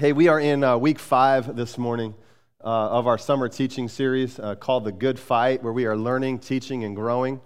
[0.00, 2.14] Hey, we are in uh, week five this morning
[2.64, 6.38] uh, of our summer teaching series uh, called The Good Fight, where we are learning,
[6.38, 7.38] teaching, and growing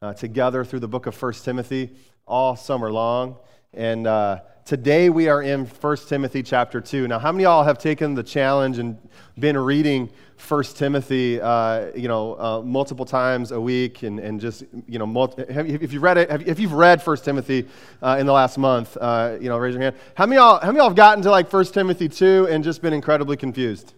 [0.00, 3.38] uh, together through the book of 1 Timothy all summer long.
[3.72, 7.08] And uh, today we are in 1 Timothy chapter 2.
[7.08, 8.98] Now, how many y'all have taken the challenge and
[9.38, 10.10] been reading
[10.48, 15.06] 1 Timothy, uh, you know, uh, multiple times a week and, and just, you know,
[15.06, 17.66] multi- if you've read it, if you've read 1 Timothy
[18.02, 19.96] uh, in the last month, uh, you know, raise your hand.
[20.14, 22.82] How many, y'all, how many y'all have gotten to like 1 Timothy 2 and just
[22.82, 23.94] been incredibly confused?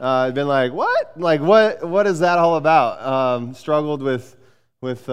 [0.00, 1.18] Uh, been like, what?
[1.18, 3.02] Like, what, what is that all about?
[3.02, 4.36] Um, struggled with,
[4.80, 5.08] with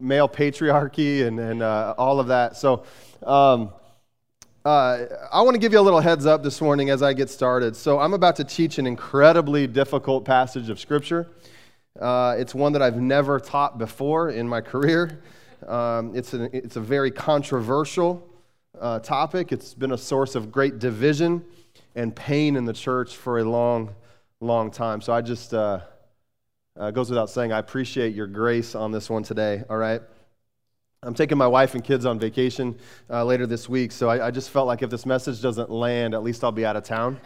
[0.00, 2.56] male patriarchy and, and uh, all of that.
[2.56, 2.84] So,
[3.22, 3.72] um,
[4.64, 7.30] uh, I want to give you a little heads up this morning as I get
[7.30, 7.74] started.
[7.76, 11.28] So, I'm about to teach an incredibly difficult passage of Scripture.
[11.98, 15.22] Uh, it's one that I've never taught before in my career.
[15.66, 18.26] Um, it's, an, it's a very controversial
[18.80, 19.52] uh, topic.
[19.52, 21.44] It's been a source of great division
[21.94, 23.94] and pain in the church for a long,
[24.40, 25.00] long time.
[25.00, 25.80] So, I just, uh,
[26.78, 30.02] uh goes without saying, I appreciate your grace on this one today, all right?
[31.02, 34.30] I'm taking my wife and kids on vacation uh, later this week, so I, I,
[34.30, 37.18] just felt like if this message doesn't land, at least I'll be out of town,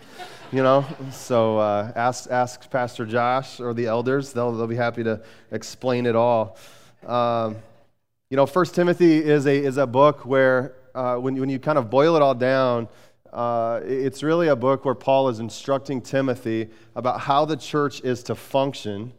[0.52, 0.84] you know?
[1.10, 5.20] So uh, ask, ask Pastor Josh or the elders, they'll, they'll be happy to
[5.50, 6.56] explain it all.
[7.04, 7.56] Um,
[8.30, 11.76] you know, First Timothy is a, is a book where, uh, when, when you kind
[11.76, 12.86] of boil it all down,
[13.32, 18.22] uh, it's really a book where Paul is instructing Timothy about how the church is
[18.22, 19.12] to function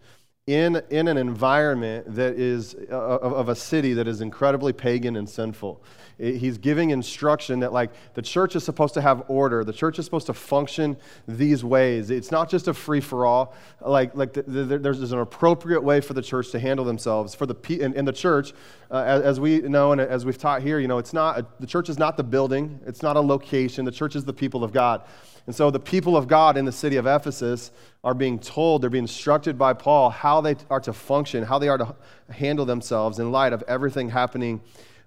[0.47, 5.15] in, in an environment that is uh, of, of, a city that is incredibly pagan
[5.15, 5.81] and sinful.
[6.17, 9.65] He's giving instruction that, like, the church is supposed to have order.
[9.65, 10.95] The church is supposed to function
[11.27, 12.09] these ways.
[12.09, 13.53] It's not just a free for all.
[13.81, 17.35] Like, like the, the, there's, an appropriate way for the church to handle themselves.
[17.35, 18.53] For the in, in the church,
[18.89, 21.45] uh, as, as, we know and as we've taught here, you know, it's not a,
[21.59, 22.79] the church is not the building.
[22.85, 23.83] It's not a location.
[23.83, 25.01] The church is the people of God.
[25.47, 27.71] And so the people of God in the city of Ephesus
[28.03, 31.67] are being told, they're being instructed by Paul how they are to function, how they
[31.67, 31.95] are to
[32.29, 34.61] handle themselves in light of everything happening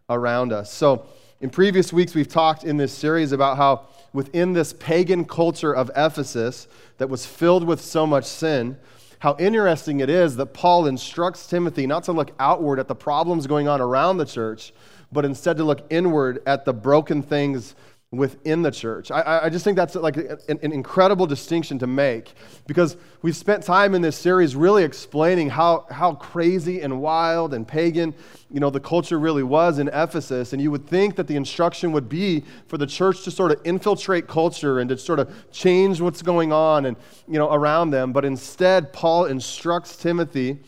[0.09, 0.73] around us.
[0.73, 1.07] So,
[1.41, 5.91] in previous weeks, we've talked in this series about how within this pagan culture of
[5.95, 8.77] Ephesus that was filled with so much sin,
[9.21, 13.47] how interesting it is that Paul instructs Timothy not to look outward at the problems
[13.47, 14.73] going on around the church,
[15.13, 17.75] but instead to look inward at the broken things
[18.11, 19.11] within the church.
[19.11, 22.33] I, I just think that's like an, an, incredible distinction to make
[22.67, 27.69] because we've spent time in this series really explaining how, how crazy and wild and
[27.69, 28.15] pagan
[28.51, 30.53] you know the culture really was in ephesus.
[30.53, 33.61] And you would think that the instruction would be for the church to sort of
[33.65, 38.13] infiltrate culture and to sort of change what's going on and you know around them.
[38.13, 40.61] But instead paul instructs timothy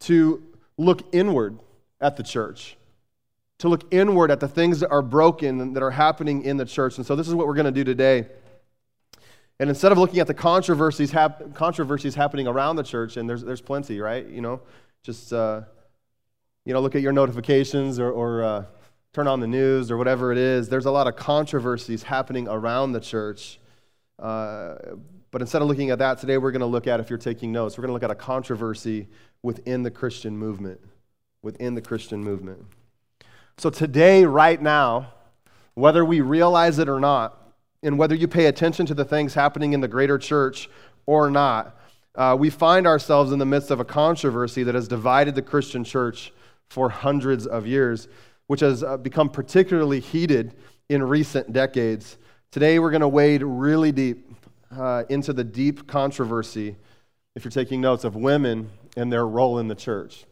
[0.00, 0.42] to
[0.78, 1.58] look inward
[2.00, 2.77] at the church
[3.58, 6.96] to look inward at the things that are broken that are happening in the church.
[6.96, 8.28] And so this is what we're going to do today.
[9.60, 13.42] And instead of looking at the controversies, hap- controversies happening around the church, and there's,
[13.42, 14.24] there's plenty, right?
[14.26, 14.60] You know,
[15.02, 15.62] just, uh,
[16.64, 18.64] you know, look at your notifications or, or uh,
[19.12, 20.68] turn on the news or whatever it is.
[20.68, 23.58] There's a lot of controversies happening around the church.
[24.20, 24.76] Uh,
[25.32, 27.50] but instead of looking at that today, we're going to look at, if you're taking
[27.50, 29.08] notes, we're going to look at a controversy
[29.42, 30.80] within the Christian movement.
[31.42, 32.64] Within the Christian movement.
[33.60, 35.14] So, today, right now,
[35.74, 37.42] whether we realize it or not,
[37.82, 40.70] and whether you pay attention to the things happening in the greater church
[41.06, 41.76] or not,
[42.14, 45.82] uh, we find ourselves in the midst of a controversy that has divided the Christian
[45.82, 46.32] church
[46.68, 48.06] for hundreds of years,
[48.46, 50.54] which has uh, become particularly heated
[50.88, 52.16] in recent decades.
[52.52, 54.30] Today, we're going to wade really deep
[54.70, 56.76] uh, into the deep controversy,
[57.34, 60.26] if you're taking notes, of women and their role in the church.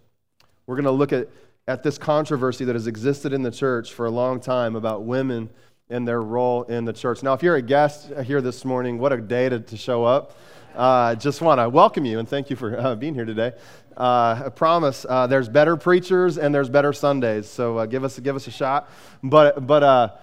[0.69, 1.29] We're going to look at
[1.69, 5.51] at this controversy that has existed in the church for a long time about women
[5.91, 7.25] and their role in the church.
[7.25, 10.37] Now, if you're a guest here this morning, what a day to, to show up.
[10.77, 13.53] Uh, just want to welcome you and thank you for uh, being here today.
[13.97, 18.17] Uh, I promise uh, there's better preachers and there's better Sundays, so uh, give, us,
[18.21, 18.89] give us a shot.
[19.25, 20.15] But, but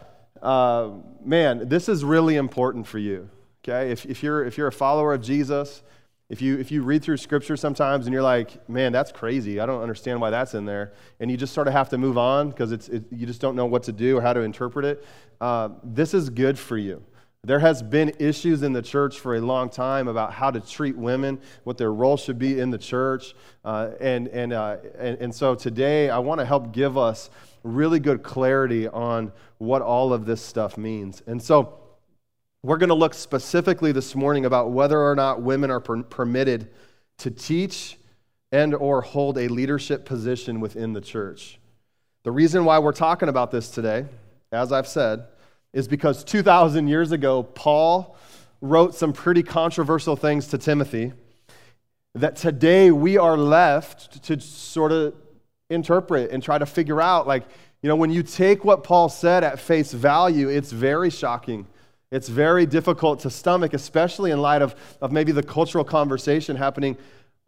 [0.42, 0.92] uh,
[1.26, 3.30] man, this is really important for you.
[3.66, 3.92] Okay?
[3.92, 5.84] If, if, you're, if you're a follower of Jesus,
[6.30, 9.60] if you, if you read through scripture sometimes and you're like, man, that's crazy.
[9.60, 10.94] I don't understand why that's in there.
[11.20, 13.56] And you just sort of have to move on because it's, it, you just don't
[13.56, 15.06] know what to do or how to interpret it.
[15.40, 17.04] Uh, this is good for you.
[17.46, 20.98] There has been issues in the church for a long time about how to treat
[20.98, 23.36] women, what their role should be in the church.
[23.66, 27.30] Uh, and, and, uh, and, and so today I want to help give us
[27.64, 31.22] really good clarity on what all of this stuff means.
[31.28, 31.83] And so
[32.64, 36.70] we're going to look specifically this morning about whether or not women are per- permitted
[37.18, 37.98] to teach
[38.54, 41.60] and or hold a leadership position within the church.
[42.24, 44.06] The reason why we're talking about this today,
[44.54, 45.26] as I've said,
[45.74, 48.16] is because 2,000 years ago, Paul
[48.62, 51.12] wrote some pretty controversial things to Timothy
[52.16, 55.16] that today we are left to sort of
[55.70, 57.28] interpret and try to figure out.
[57.28, 57.44] Like,
[57.82, 61.68] you know, when you take what Paul said at face value, it's very shocking.
[62.14, 66.96] It's very difficult to stomach, especially in light of, of maybe the cultural conversation happening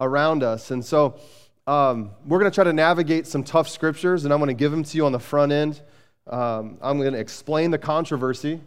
[0.00, 0.72] around us.
[0.72, 1.20] And so
[1.68, 4.72] um, we're going to try to navigate some tough scriptures, and I'm going to give
[4.72, 5.80] them to you on the front end.
[6.26, 8.60] Um, I'm going to explain the controversy,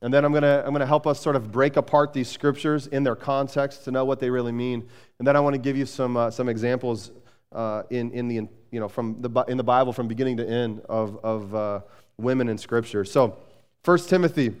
[0.00, 2.28] and then I'm going to, I'm going to help us sort of break apart these
[2.28, 4.88] scriptures in their context to know what they really mean.
[5.18, 7.10] And then I want to give you some, uh, some examples
[7.50, 8.34] uh, in, in, the,
[8.70, 11.80] you know, from the, in the Bible from beginning to end of, of uh,
[12.18, 13.04] women in Scripture.
[13.04, 13.36] So
[13.84, 14.54] 1 Timothy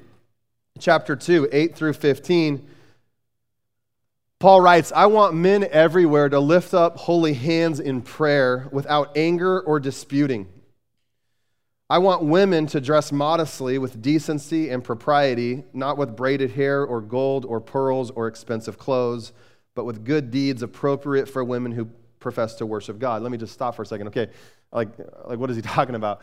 [0.78, 2.66] chapter 2, 8 through 15.
[4.38, 9.60] Paul writes, I want men everywhere to lift up holy hands in prayer without anger
[9.60, 10.48] or disputing.
[11.90, 17.00] I want women to dress modestly with decency and propriety, not with braided hair or
[17.00, 19.32] gold or pearls or expensive clothes,
[19.74, 21.88] but with good deeds appropriate for women who
[22.20, 23.22] profess to worship God.
[23.22, 24.06] Let me just stop for a second.
[24.08, 24.28] Okay,
[24.72, 24.88] like,
[25.26, 26.22] like what is he talking about?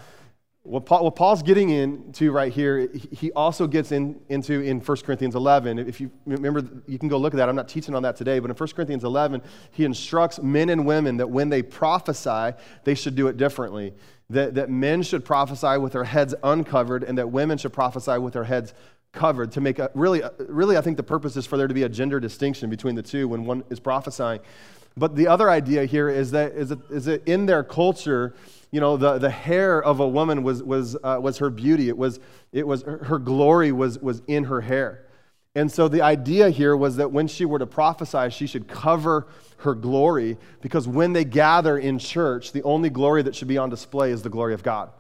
[0.68, 4.98] What, Paul, what Paul's getting into right here, he also gets in, into in 1
[4.98, 5.80] Corinthians 11.
[5.80, 7.48] If you remember, you can go look at that.
[7.48, 9.42] I'm not teaching on that today, but in 1 Corinthians 11,
[9.72, 12.52] he instructs men and women that when they prophesy,
[12.84, 13.94] they should do it differently
[14.30, 18.34] that, that men should prophesy with their heads uncovered and that women should prophesy with
[18.34, 18.74] their heads
[19.14, 21.84] covered to make a really really i think the purpose is for there to be
[21.84, 24.40] a gender distinction between the two when one is prophesying
[24.98, 28.36] but the other idea here is that is that, is that in their culture
[28.72, 31.98] you know the, the hair of a woman was was uh, was her beauty it
[31.98, 32.20] was
[32.52, 35.06] it was her glory was was in her hair
[35.56, 39.28] and so the idea here was that when she were to prophesy she should cover
[39.58, 43.70] her glory because when they gather in church, the only glory that should be on
[43.70, 44.92] display is the glory of God.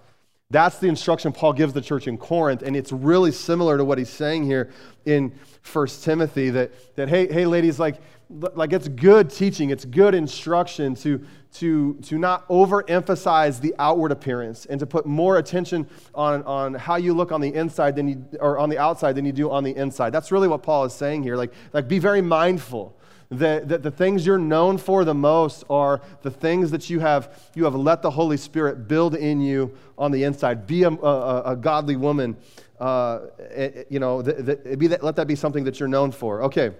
[0.49, 3.97] That's the instruction Paul gives the church in Corinth, and it's really similar to what
[3.97, 4.71] he's saying here
[5.05, 5.33] in
[5.71, 10.95] 1 Timothy that, that hey, hey, ladies, like, like it's good teaching, it's good instruction
[10.95, 16.73] to, to, to not overemphasize the outward appearance and to put more attention on, on
[16.73, 19.49] how you look on the inside than you, or on the outside than you do
[19.49, 20.09] on the inside.
[20.09, 21.37] That's really what Paul is saying here.
[21.37, 22.97] Like, like be very mindful
[23.29, 27.49] that, that the things you're known for the most are the things that you have,
[27.55, 30.67] you have let the Holy Spirit build in you on the inside.
[30.67, 32.35] Be a, a, a godly woman.
[32.79, 36.43] Uh, eh, eh, you know, be that, let that be something that you're known for.
[36.43, 36.71] Okay.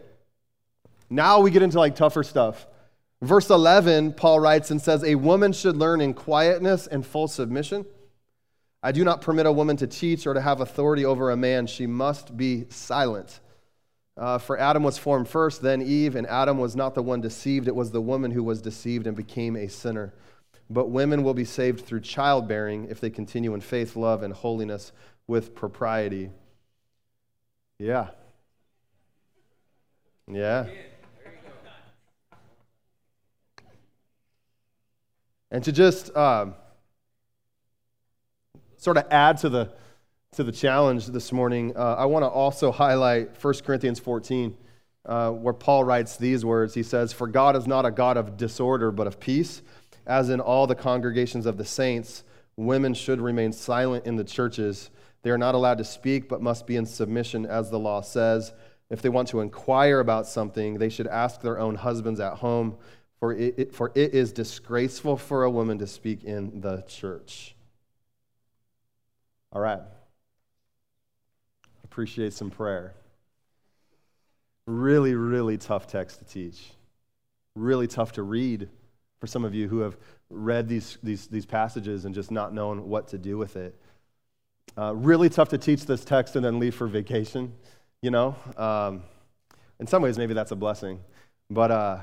[1.10, 2.68] Now we get into like tougher stuff.
[3.22, 7.86] Verse 11, Paul writes and says, A woman should learn in quietness and full submission.
[8.84, 11.66] I do not permit a woman to teach or to have authority over a man.
[11.66, 13.40] She must be silent.
[14.16, 17.68] Uh, for Adam was formed first, then Eve, and Adam was not the one deceived.
[17.68, 20.14] It was the woman who was deceived and became a sinner.
[20.70, 24.92] But women will be saved through childbearing if they continue in faith, love, and holiness
[25.28, 26.32] with propriety.
[27.80, 28.10] Yeah.
[30.28, 30.68] Yeah.
[35.52, 36.48] And to just uh,
[38.78, 39.74] sort of add to the
[40.34, 44.56] to the challenge this morning, uh, I want to also highlight 1 Corinthians 14,
[45.06, 46.74] uh, where Paul writes these words.
[46.74, 49.62] He says, For God is not a God of disorder, but of peace.
[50.06, 52.24] As in all the congregations of the saints,
[52.56, 54.92] women should remain silent in the churches.
[55.24, 58.54] They are not allowed to speak, but must be in submission, as the law says.
[58.90, 62.78] If they want to inquire about something, they should ask their own husbands at home,
[63.20, 67.56] for it, for it is disgraceful for a woman to speak in the church.
[69.52, 69.82] All right
[71.98, 72.94] appreciate some prayer.
[74.68, 76.74] Really, really tough text to teach.
[77.56, 78.70] Really tough to read
[79.20, 79.98] for some of you who have
[80.30, 83.74] read these, these, these passages and just not known what to do with it.
[84.78, 87.52] Uh, really tough to teach this text and then leave for vacation,
[88.04, 88.36] you know?
[88.58, 89.02] Um,
[89.80, 91.00] in some ways, maybe that's a blessing.
[91.50, 92.00] But uh,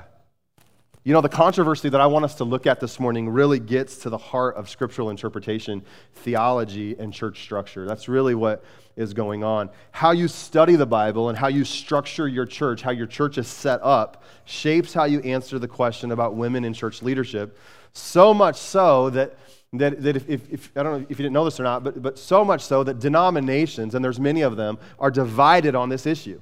[1.05, 3.97] you know, the controversy that I want us to look at this morning really gets
[3.99, 5.83] to the heart of scriptural interpretation,
[6.15, 7.85] theology, and church structure.
[7.85, 9.69] That's really what is going on.
[9.91, 13.47] How you study the Bible and how you structure your church, how your church is
[13.47, 17.55] set up, shapes how you answer the question about women in church leadership.
[17.93, 19.37] So much so that
[19.73, 21.83] that, that if, if, if, I don't know if you didn't know this or not,
[21.83, 25.89] but, but so much so that denominations, and there's many of them, are divided on
[25.89, 26.39] this issue.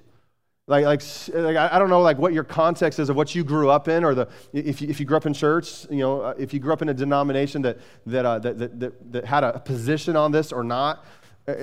[0.66, 1.02] Like, like,
[1.34, 4.06] like, I don't know like what your context is of what you grew up in,
[4.06, 6.60] or the, if, you, if you grew up in church, you know, uh, if you
[6.62, 10.16] grew up in a denomination that, that, uh, that, that, that, that had a position
[10.16, 11.06] on this or not.
[11.46, 11.56] Uh,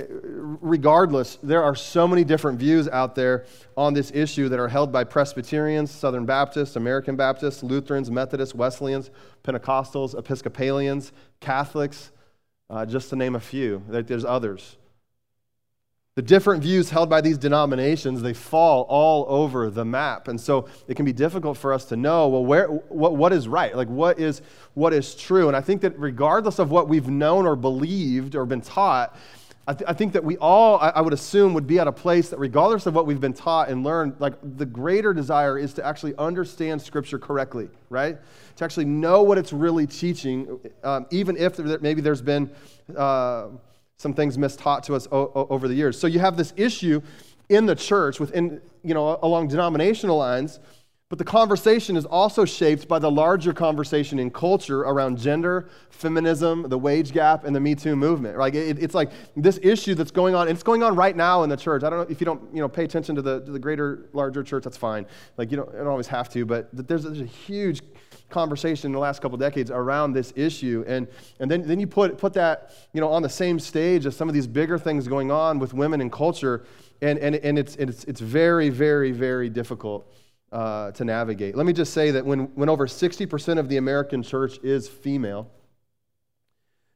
[0.61, 3.47] regardless, there are so many different views out there
[3.78, 9.11] on this issue that are held by Presbyterians, Southern Baptists, American Baptists, Lutherans, Methodists, Wesleyans,
[9.42, 12.11] Pentecostals, Episcopalians, Catholics,
[12.69, 13.83] uh, just to name a few.
[13.88, 14.76] There's others.
[16.17, 20.29] The different views held by these denominations they fall all over the map.
[20.29, 23.47] And so it can be difficult for us to know well where what, what is
[23.47, 23.75] right?
[23.76, 24.43] Like what is
[24.75, 25.49] what is true?
[25.49, 29.17] And i think that regardless of what we've known or believed or been taught
[29.69, 31.93] I, th- I, think that we all, I, I would assume, would be at a
[31.93, 35.75] place that, regardless of what we've been taught and learned, like the greater desire is
[35.75, 38.19] to actually understand Scripture correctly, right?
[38.57, 42.50] To actually know what it's really teaching, um, even if there, maybe there's been
[42.97, 43.49] uh,
[44.00, 45.99] some things mistaught to us o- o- over the years.
[46.00, 47.02] So you have this issue
[47.50, 50.59] in the church, within, you know, along denominational lines
[51.11, 56.62] but the conversation is also shaped by the larger conversation in culture around gender, feminism,
[56.69, 58.38] the wage gap, and the Me Too movement.
[58.38, 61.42] Like it, it's like this issue that's going on, and it's going on right now
[61.42, 61.83] in the church.
[61.83, 64.09] I don't know if you don't you know, pay attention to the, to the greater,
[64.12, 65.04] larger church, that's fine.
[65.37, 67.83] Like you don't, you don't always have to, but there's, there's a huge
[68.30, 70.84] conversation in the last couple decades around this issue.
[70.87, 71.08] And,
[71.38, 74.28] and then, then you put, put that you know, on the same stage as some
[74.28, 76.64] of these bigger things going on with women and culture,
[77.02, 80.10] and, and, and it's, it's, it's very, very, very difficult
[80.52, 81.56] uh, to navigate.
[81.56, 85.50] Let me just say that when, when over 60% of the American church is female,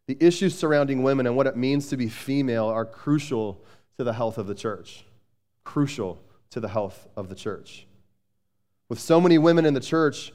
[0.07, 3.65] the issues surrounding women and what it means to be female are crucial
[3.97, 5.05] to the health of the church.
[5.63, 7.87] Crucial to the health of the church.
[8.89, 10.33] With so many women in the church,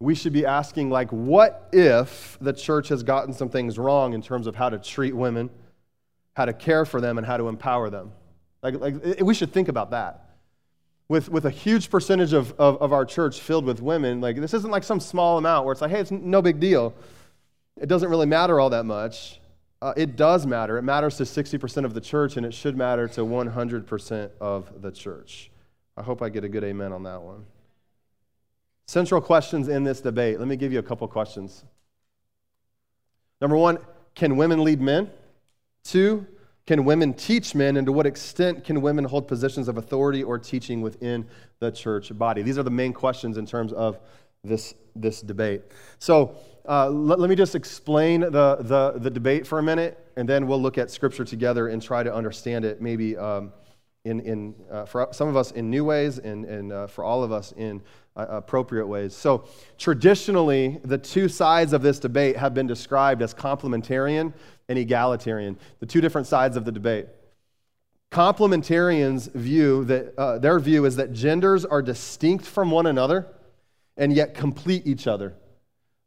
[0.00, 4.22] we should be asking, like, what if the church has gotten some things wrong in
[4.22, 5.50] terms of how to treat women,
[6.34, 8.12] how to care for them, and how to empower them?
[8.62, 10.24] Like, like we should think about that
[11.08, 14.54] with, with a huge percentage of, of, of, our church filled with women, like this
[14.54, 16.94] isn't like some small amount where it's like, hey, it's no big deal.
[17.80, 19.40] It doesn't really matter all that much.
[19.82, 20.78] Uh, it does matter.
[20.78, 24.90] It matters to 60% of the church, and it should matter to 100% of the
[24.90, 25.50] church.
[25.96, 27.44] I hope I get a good amen on that one.
[28.86, 30.38] Central questions in this debate.
[30.38, 31.64] Let me give you a couple questions.
[33.40, 33.78] Number one,
[34.14, 35.10] can women lead men?
[35.82, 36.26] Two,
[36.66, 40.38] can women teach men, and to what extent can women hold positions of authority or
[40.38, 41.26] teaching within
[41.58, 42.42] the church body?
[42.42, 43.98] These are the main questions in terms of
[44.42, 45.62] this, this debate.
[45.98, 46.36] So
[46.66, 50.46] uh, let, let, me just explain the, the, the, debate for a minute, and then
[50.46, 53.52] we'll look at Scripture together and try to understand it maybe um,
[54.04, 57.22] in, in, uh, for some of us in new ways and, and uh, for all
[57.22, 57.82] of us in
[58.16, 59.14] uh, appropriate ways.
[59.14, 59.46] So,
[59.78, 64.32] traditionally, the two sides of this debate have been described as complementarian
[64.68, 67.06] and egalitarian, the two different sides of the debate.
[68.10, 73.26] Complementarians view that uh, their view is that genders are distinct from one another
[73.96, 75.34] and yet complete each other.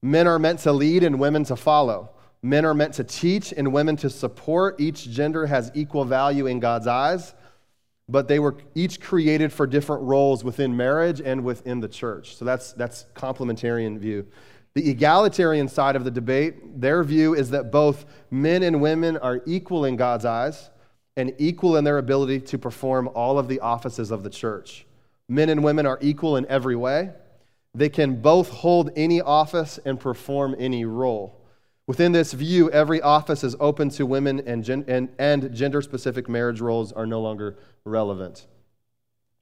[0.01, 2.11] Men are meant to lead and women to follow.
[2.41, 4.79] Men are meant to teach and women to support.
[4.79, 7.33] Each gender has equal value in God's eyes,
[8.09, 12.35] but they were each created for different roles within marriage and within the church.
[12.35, 14.27] So that's that's complementarian view.
[14.75, 19.41] The egalitarian side of the debate, their view is that both men and women are
[19.45, 20.69] equal in God's eyes
[21.15, 24.85] and equal in their ability to perform all of the offices of the church.
[25.27, 27.09] Men and women are equal in every way.
[27.73, 31.36] They can both hold any office and perform any role.
[31.87, 36.27] Within this view, every office is open to women, and, gen- and, and gender specific
[36.27, 38.45] marriage roles are no longer relevant.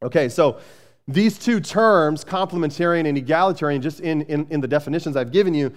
[0.04, 0.60] Okay, so
[1.08, 5.74] these two terms, complementarian and egalitarian, just in, in, in the definitions I've given you,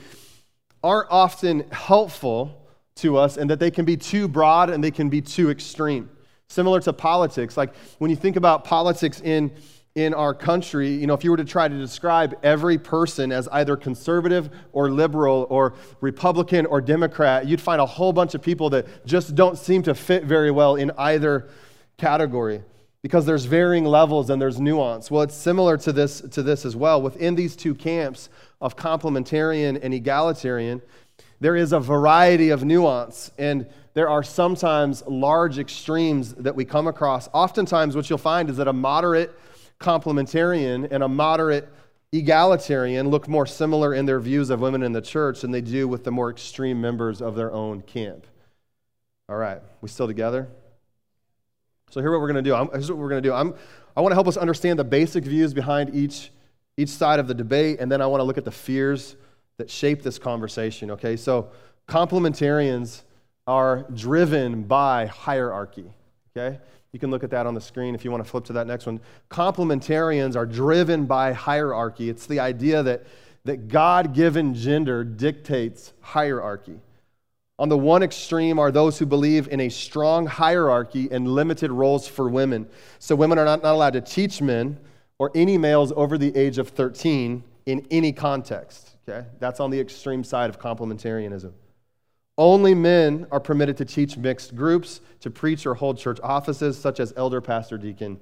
[0.84, 5.08] aren't often helpful to us and that they can be too broad and they can
[5.08, 6.10] be too extreme.
[6.48, 7.56] Similar to politics.
[7.56, 9.52] Like when you think about politics in,
[9.94, 13.48] in our country, you know, if you were to try to describe every person as
[13.48, 18.70] either conservative or liberal or Republican or Democrat, you'd find a whole bunch of people
[18.70, 21.48] that just don't seem to fit very well in either
[21.96, 22.62] category
[23.02, 25.10] because there's varying levels and there's nuance.
[25.10, 27.00] Well, it's similar to this, to this as well.
[27.00, 28.28] Within these two camps
[28.60, 30.82] of complementarian and egalitarian,
[31.40, 36.88] there is a variety of nuance, and there are sometimes large extremes that we come
[36.88, 37.28] across.
[37.32, 39.38] Oftentimes, what you'll find is that a moderate
[39.80, 41.68] complementarian and a moderate
[42.12, 45.86] egalitarian look more similar in their views of women in the church than they do
[45.86, 48.26] with the more extreme members of their own camp.
[49.28, 50.48] All right, we still together?
[51.90, 52.54] So here's what we're going to do.
[52.54, 53.34] I'm, here's what we're going to do.
[53.34, 53.54] I'm,
[53.96, 56.30] I want to help us understand the basic views behind each,
[56.76, 59.16] each side of the debate, and then I want to look at the fears
[59.58, 61.16] that shape this conversation, okay?
[61.16, 61.50] So
[61.88, 63.02] complementarians
[63.46, 65.90] are driven by hierarchy,
[66.36, 66.58] okay?
[66.92, 68.66] You can look at that on the screen if you want to flip to that
[68.66, 69.00] next one.
[69.30, 72.08] Complementarians are driven by hierarchy.
[72.08, 73.04] It's the idea that,
[73.44, 76.80] that God given gender dictates hierarchy.
[77.58, 82.06] On the one extreme are those who believe in a strong hierarchy and limited roles
[82.06, 82.68] for women.
[83.00, 84.78] So women are not, not allowed to teach men
[85.18, 88.96] or any males over the age of 13 in any context.
[89.08, 89.26] Okay?
[89.40, 91.52] That's on the extreme side of complementarianism.
[92.38, 97.00] Only men are permitted to teach mixed groups, to preach or hold church offices such
[97.00, 98.20] as elder, pastor, deacon,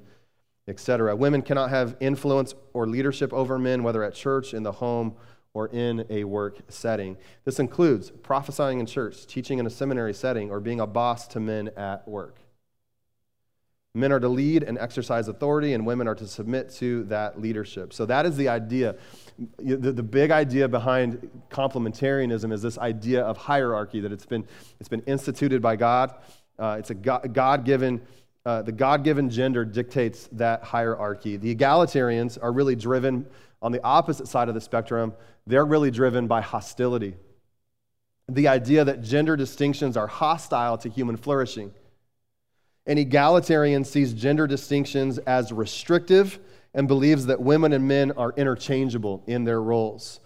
[0.67, 1.15] etc.
[1.15, 5.15] Women cannot have influence or leadership over men, whether at church, in the home,
[5.53, 7.19] or in a work setting.
[7.45, 11.41] This includes prophesying in church, teaching in a seminary setting, or being a boss to
[11.41, 12.41] men at work.
[13.97, 17.93] Men are to lead and exercise authority, and women are to submit to that leadership.
[17.93, 18.97] So, that is the idea.
[19.59, 24.47] The, the big idea behind complementarianism is this idea of hierarchy, that it's been,
[24.81, 26.15] it's been instituted by God.
[26.59, 28.01] Uh, it's a God given,
[28.45, 31.37] uh, the God given gender dictates that hierarchy.
[31.37, 33.27] The egalitarians are really driven
[33.63, 35.15] on the opposite side of the spectrum,
[35.47, 37.17] they're really driven by hostility.
[38.29, 41.73] The idea that gender distinctions are hostile to human flourishing.
[42.87, 46.39] An egalitarian sees gender distinctions as restrictive
[46.73, 50.21] and believes that women and men are interchangeable in their roles.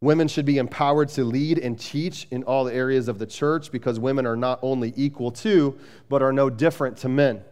[0.00, 4.00] Women should be empowered to lead and teach in all areas of the church because
[4.00, 7.42] women are not only equal to, but are no different to men.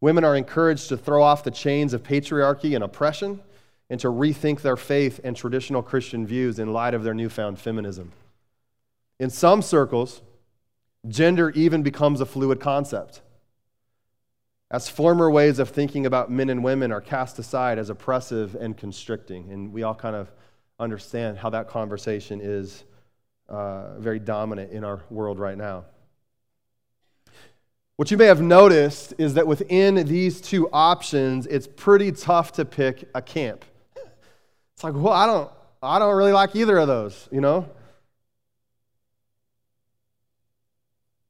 [0.00, 3.40] Women are encouraged to throw off the chains of patriarchy and oppression
[3.88, 8.12] and to rethink their faith and traditional Christian views in light of their newfound feminism.
[9.20, 10.20] In some circles,
[11.08, 13.22] gender even becomes a fluid concept
[14.70, 18.76] as former ways of thinking about men and women are cast aside as oppressive and
[18.76, 19.52] constricting.
[19.52, 20.30] And we all kind of
[20.78, 22.84] understand how that conversation is
[23.48, 25.84] uh, very dominant in our world right now.
[27.96, 32.64] What you may have noticed is that within these two options, it's pretty tough to
[32.64, 33.64] pick a camp.
[34.74, 35.50] It's like, well, I don't,
[35.82, 37.70] I don't really like either of those, you know?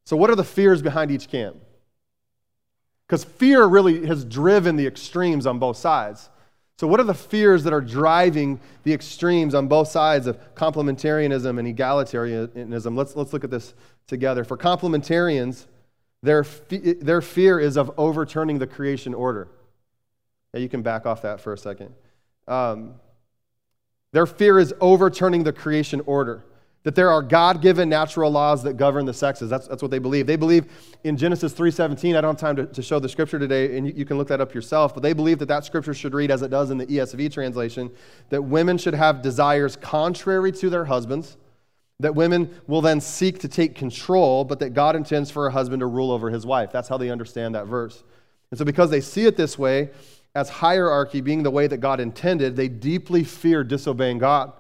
[0.07, 1.57] So, what are the fears behind each camp?
[3.07, 6.29] Because fear really has driven the extremes on both sides.
[6.79, 11.59] So, what are the fears that are driving the extremes on both sides of complementarianism
[11.59, 12.97] and egalitarianism?
[12.97, 13.75] Let's, let's look at this
[14.07, 14.45] together.
[14.45, 15.67] For complementarians,
[16.23, 19.49] their, fe- their fear is of overturning the creation order.
[20.53, 21.95] Yeah, you can back off that for a second.
[22.47, 22.97] Um,
[24.13, 26.45] their fear is overturning the creation order
[26.87, 29.51] that there are god-given natural laws that govern the sexes.
[29.51, 30.29] That's, that's what they believe.
[30.29, 30.67] They believe
[31.03, 33.93] in genesis 3.17 i don't have time to, to show the scripture today and you,
[33.97, 36.43] you, can look that up yourself but they believe that that scripture should read as
[36.43, 37.91] it does in the esv translation
[38.31, 41.37] that women should have desires contrary to their husbands
[42.01, 45.81] that women will then seek to take control but that god intends for a husband
[45.81, 46.73] to rule over his wife.
[46.73, 48.03] That's how they understand that verse.
[48.51, 49.91] And so because they see it this way
[50.35, 54.53] as hierarchy being the way that god intended they deeply fear disobeying god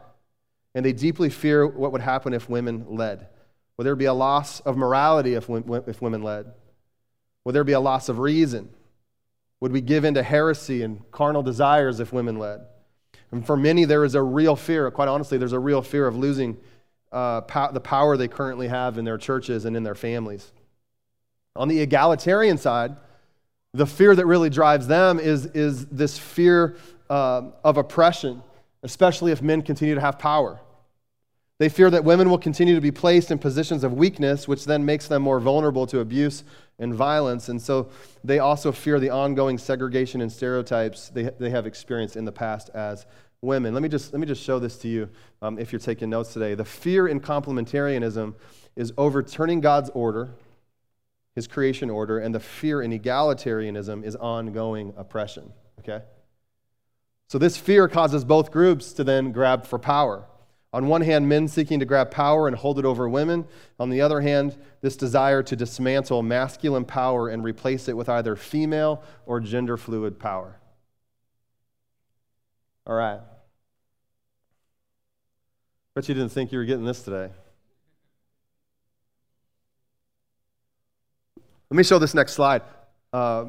[0.76, 3.28] and they deeply fear what would happen if women led.
[3.76, 6.52] Would there be a loss of morality if, if women led?
[7.44, 8.68] Would there be a loss of reason?
[9.60, 12.60] Would we give in to heresy and carnal desires if women led?
[13.32, 16.14] And for many, there is a real fear, quite honestly, there's a real fear of
[16.14, 16.58] losing
[17.10, 20.52] uh, the power they currently have in their churches and in their families.
[21.56, 22.94] On the egalitarian side,
[23.72, 26.76] the fear that really drives them is, is this fear
[27.08, 28.42] uh, of oppression,
[28.82, 30.60] especially if men continue to have power.
[31.58, 34.84] They fear that women will continue to be placed in positions of weakness, which then
[34.84, 36.44] makes them more vulnerable to abuse
[36.78, 37.48] and violence.
[37.48, 37.88] And so
[38.22, 42.68] they also fear the ongoing segregation and stereotypes they, they have experienced in the past
[42.74, 43.06] as
[43.40, 43.72] women.
[43.72, 45.08] Let me just, let me just show this to you
[45.40, 46.54] um, if you're taking notes today.
[46.54, 48.34] The fear in complementarianism
[48.76, 50.34] is overturning God's order,
[51.34, 55.52] his creation order, and the fear in egalitarianism is ongoing oppression.
[55.78, 56.04] Okay?
[57.28, 60.26] So this fear causes both groups to then grab for power.
[60.72, 63.46] On one hand, men seeking to grab power and hold it over women.
[63.78, 68.36] On the other hand, this desire to dismantle masculine power and replace it with either
[68.36, 70.58] female or gender fluid power.
[72.86, 73.20] All right.
[75.94, 77.30] Bet you didn't think you were getting this today.
[81.70, 82.62] Let me show this next slide.
[83.12, 83.46] Uh,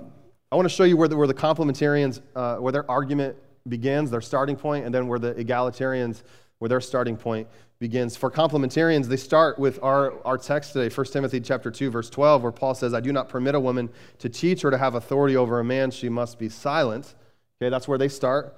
[0.52, 3.36] I want to show you where the, where the complementarians, uh, where their argument
[3.68, 6.24] begins, their starting point, and then where the egalitarians
[6.60, 7.48] where their starting point
[7.80, 8.16] begins.
[8.16, 12.44] For complementarians, they start with our, our text today, 1 Timothy chapter 2, verse 12,
[12.44, 13.90] where Paul says, I do not permit a woman
[14.20, 17.14] to teach or to have authority over a man, she must be silent.
[17.62, 18.58] Okay, that's where they start.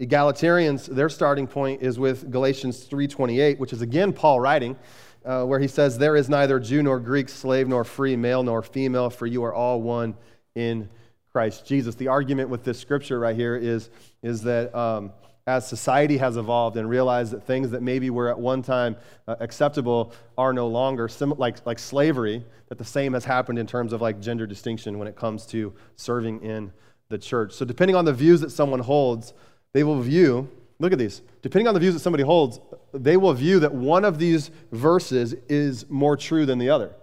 [0.00, 4.76] Egalitarians, their starting point is with Galatians 3:28, which is again Paul writing,
[5.24, 8.62] uh, where he says, There is neither Jew nor Greek, slave nor free, male nor
[8.62, 10.16] female, for you are all one
[10.54, 10.88] in
[11.32, 11.94] Christ Jesus.
[11.94, 13.90] The argument with this scripture right here is,
[14.22, 15.12] is that um,
[15.46, 19.36] as society has evolved and realized that things that maybe were at one time uh,
[19.40, 23.92] acceptable are no longer sim- like, like slavery that the same has happened in terms
[23.92, 26.72] of like gender distinction when it comes to serving in
[27.08, 29.34] the church so depending on the views that someone holds
[29.72, 32.58] they will view look at these depending on the views that somebody holds
[32.92, 36.94] they will view that one of these verses is more true than the other.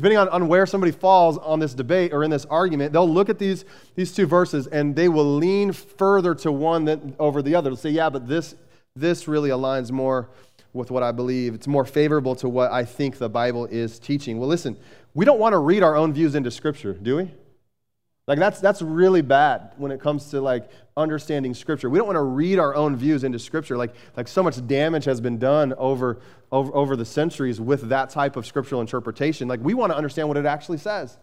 [0.00, 3.28] Depending on, on where somebody falls on this debate or in this argument, they'll look
[3.28, 7.54] at these, these two verses and they will lean further to one than, over the
[7.54, 7.68] other.
[7.68, 8.54] They'll say, yeah, but this,
[8.96, 10.30] this really aligns more
[10.72, 11.52] with what I believe.
[11.52, 14.38] It's more favorable to what I think the Bible is teaching.
[14.38, 14.78] Well, listen,
[15.12, 17.30] we don't want to read our own views into Scripture, do we?
[18.30, 21.90] Like that's that's really bad when it comes to like understanding scripture.
[21.90, 23.76] We don't want to read our own views into scripture.
[23.76, 26.20] Like like so much damage has been done over
[26.52, 29.48] over, over the centuries with that type of scriptural interpretation.
[29.48, 31.18] Like we want to understand what it actually says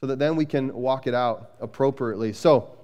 [0.00, 2.32] so that then we can walk it out appropriately.
[2.32, 2.78] So,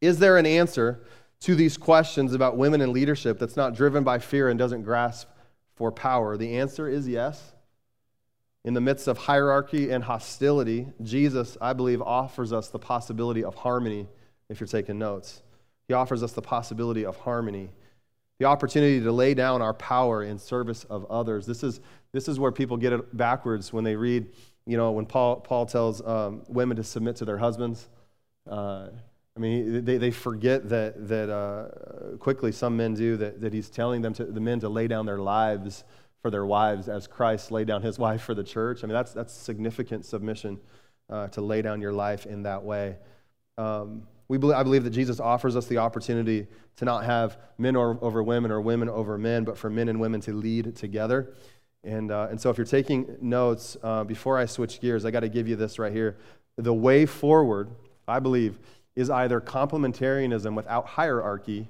[0.00, 1.00] is there an answer
[1.40, 5.26] to these questions about women in leadership that's not driven by fear and doesn't grasp
[5.74, 6.36] for power?
[6.36, 7.52] The answer is yes
[8.64, 13.54] in the midst of hierarchy and hostility, Jesus, I believe, offers us the possibility of
[13.54, 14.08] harmony,
[14.48, 15.42] if you're taking notes.
[15.86, 17.70] He offers us the possibility of harmony,
[18.38, 21.44] the opportunity to lay down our power in service of others.
[21.44, 21.80] This is,
[22.12, 24.26] this is where people get it backwards when they read,
[24.66, 27.88] you know, when Paul, Paul tells um, women to submit to their husbands.
[28.48, 28.88] Uh,
[29.36, 33.68] I mean, they, they forget that, that uh, quickly some men do, that, that he's
[33.68, 35.84] telling them to, the men to lay down their lives
[36.24, 38.82] for their wives as Christ laid down his life for the church.
[38.82, 40.58] I mean, that's, that's significant submission
[41.10, 42.96] uh, to lay down your life in that way.
[43.58, 47.76] Um, we believe, I believe that Jesus offers us the opportunity to not have men
[47.76, 51.34] over women or women over men, but for men and women to lead together.
[51.84, 55.20] And, uh, and so, if you're taking notes, uh, before I switch gears, I got
[55.20, 56.16] to give you this right here.
[56.56, 57.68] The way forward,
[58.08, 58.58] I believe,
[58.96, 61.68] is either complementarianism without hierarchy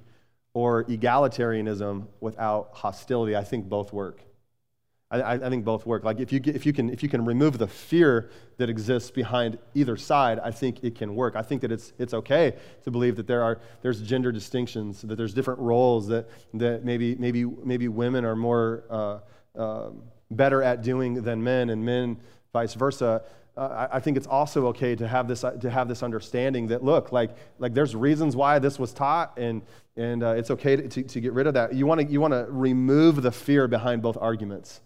[0.52, 3.34] or egalitarianism without hostility.
[3.34, 4.20] I think both work.
[5.22, 6.04] I, I, think both work.
[6.04, 9.10] Like if you, get, if, you can, if you can remove the fear that exists
[9.10, 11.36] behind either side, I think it can work.
[11.36, 15.16] I think that it's, it's okay to believe that there are, there's gender distinctions, that
[15.16, 19.18] there's different roles, that, that maybe, maybe, maybe women are more uh,
[19.58, 19.90] uh,
[20.30, 22.16] better at doing than men, and men
[22.52, 23.22] vice versa.
[23.56, 26.82] Uh, I, I think it's also okay to have this, to have this understanding that,
[26.82, 29.62] look, like, like there's reasons why this was taught, and,
[29.96, 31.74] and uh, it's okay to, to, to get rid of that.
[31.74, 34.80] You want to you wanna remove the fear behind both arguments.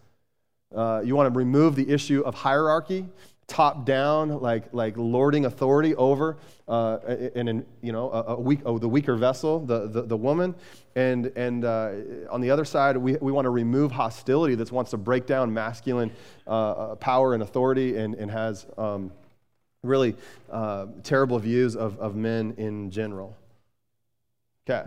[0.75, 3.07] Uh, you want to remove the issue of hierarchy,
[3.47, 6.37] top down, like, like lording authority over,
[6.69, 6.99] uh,
[7.35, 10.55] and, and you know, a, a weak, oh, the weaker vessel, the, the, the woman.
[10.95, 11.93] And, and uh,
[12.31, 15.53] on the other side, we, we want to remove hostility that wants to break down
[15.55, 16.11] masculine
[16.47, 19.11] uh, uh, power and authority and, and has um,
[19.83, 20.15] really
[20.51, 23.35] uh, terrible views of, of men in general.
[24.69, 24.87] Okay.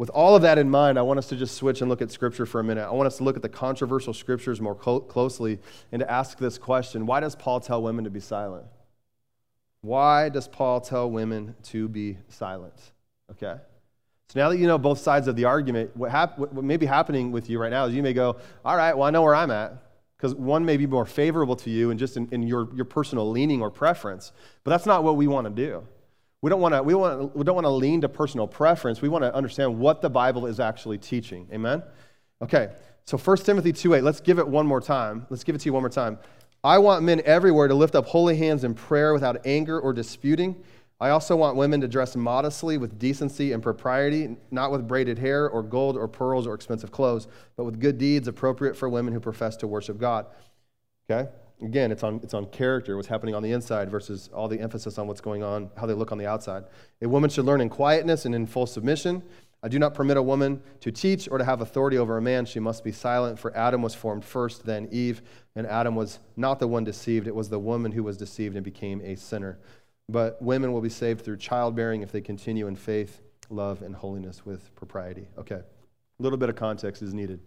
[0.00, 2.10] With all of that in mind, I want us to just switch and look at
[2.10, 2.88] Scripture for a minute.
[2.88, 5.58] I want us to look at the controversial Scriptures more co- closely
[5.92, 8.64] and to ask this question Why does Paul tell women to be silent?
[9.82, 12.72] Why does Paul tell women to be silent?
[13.32, 13.60] Okay?
[14.30, 16.86] So now that you know both sides of the argument, what, hap- what may be
[16.86, 19.34] happening with you right now is you may go, All right, well, I know where
[19.34, 19.74] I'm at.
[20.16, 23.30] Because one may be more favorable to you and just in, in your, your personal
[23.30, 24.32] leaning or preference.
[24.64, 25.86] But that's not what we want to do.
[26.42, 29.02] We don't want to we want we don't want to lean to personal preference.
[29.02, 31.48] We want to understand what the Bible is actually teaching.
[31.52, 31.82] Amen.
[32.40, 32.70] Okay.
[33.04, 34.02] So 1 Timothy 2:8.
[34.02, 35.26] Let's give it one more time.
[35.30, 36.18] Let's give it to you one more time.
[36.62, 40.62] I want men everywhere to lift up holy hands in prayer without anger or disputing.
[41.00, 45.48] I also want women to dress modestly with decency and propriety, not with braided hair
[45.48, 47.26] or gold or pearls or expensive clothes,
[47.56, 50.26] but with good deeds appropriate for women who profess to worship God.
[51.10, 51.30] Okay?
[51.62, 54.98] Again, it's on, it's on character, what's happening on the inside versus all the emphasis
[54.98, 56.64] on what's going on, how they look on the outside.
[57.02, 59.22] A woman should learn in quietness and in full submission.
[59.62, 62.46] I do not permit a woman to teach or to have authority over a man.
[62.46, 65.20] She must be silent, for Adam was formed first, then Eve.
[65.54, 68.64] And Adam was not the one deceived, it was the woman who was deceived and
[68.64, 69.58] became a sinner.
[70.08, 73.20] But women will be saved through childbearing if they continue in faith,
[73.50, 75.28] love, and holiness with propriety.
[75.36, 77.40] Okay, a little bit of context is needed.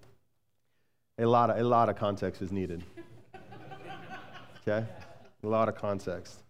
[1.18, 2.84] A lot of, a lot of context is needed
[4.66, 4.86] okay?
[5.44, 6.42] A lot of context.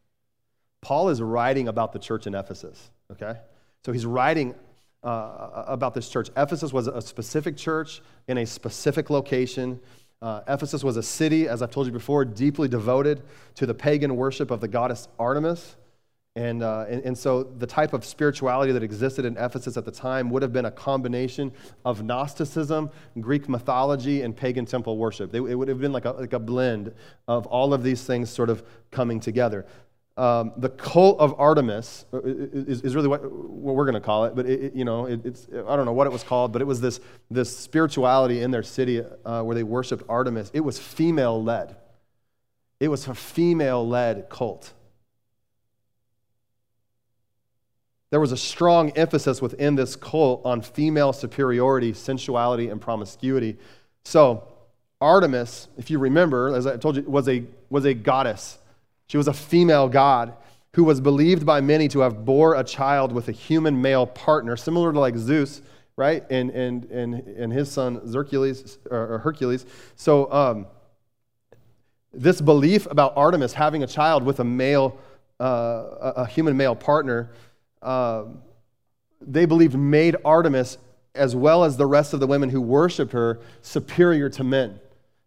[0.82, 3.40] Paul is writing about the church in Ephesus, okay?
[3.86, 4.56] So he's writing
[5.04, 6.30] uh, about this church.
[6.38, 9.80] Ephesus was a specific church in a specific location.
[10.22, 13.22] Uh, Ephesus was a city, as I've told you before, deeply devoted
[13.56, 15.76] to the pagan worship of the goddess Artemis.
[16.36, 19.92] And, uh, and, and, so the type of spirituality that existed in Ephesus at the
[19.92, 21.52] time would have been a combination
[21.86, 25.32] of Gnosticism, Greek mythology, and pagan temple worship.
[25.32, 26.92] They, it would have been like a, like a blend
[27.28, 29.68] of all of these things sort of coming together.
[30.18, 34.36] Um, the cult of Artemis is, is really what, what we're going to call it,
[34.36, 36.64] but it, it, you know, it, it's, I don't know what it was called, but
[36.64, 40.50] it was this, this spirituality in their city uh, where they worshiped Artemis.
[40.52, 41.76] It was female led.
[42.80, 44.74] It was a female led cult.
[48.14, 53.58] There was a strong emphasis within this cult on female superiority, sensuality, and promiscuity.
[54.06, 54.48] So,
[55.02, 58.60] Artemis, if you remember, as I told you, was a, was a goddess.
[59.08, 60.34] She was a female god
[60.76, 64.56] who was believed by many to have bore a child with a human male partner,
[64.58, 65.64] similar to like Zeus,
[65.96, 66.24] right?
[66.30, 69.66] And, and, and, and his son Hercules, or Heracles.
[69.96, 70.68] So um,
[72.14, 75.00] this belief about Artemis having a child with a male,
[75.40, 77.32] uh, a human male partner,
[77.84, 78.26] uh,
[79.22, 80.78] they believed made Artemis,
[81.16, 84.80] as well as the rest of the women who worshiped her, superior to men.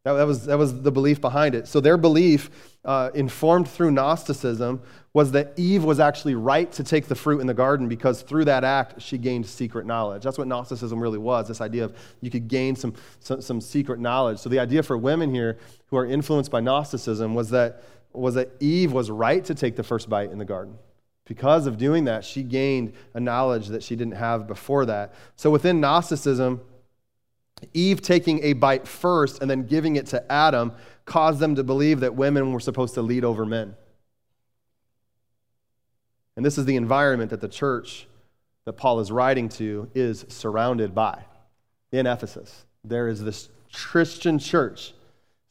[0.04, 1.66] That, that, was, that was the belief behind it.
[1.66, 2.48] So their belief,
[2.84, 4.80] uh, informed through Gnosticism,
[5.12, 8.44] was that Eve was actually right to take the fruit in the garden because through
[8.44, 10.22] that act she gained secret knowledge.
[10.22, 13.98] That's what Gnosticism really was this idea of you could gain some, some, some secret
[13.98, 14.38] knowledge.
[14.38, 18.50] So the idea for women here who are influenced by Gnosticism was that, was that
[18.60, 20.76] Eve was right to take the first bite in the garden.
[21.26, 25.12] Because of doing that, she gained a knowledge that she didn't have before that.
[25.34, 26.60] So within Gnosticism,
[27.74, 30.72] Eve taking a bite first and then giving it to Adam
[31.04, 33.74] caused them to believe that women were supposed to lead over men.
[36.36, 38.06] And this is the environment that the church
[38.64, 41.24] that Paul is writing to is surrounded by
[41.92, 42.66] in Ephesus.
[42.84, 44.92] There is this Christian church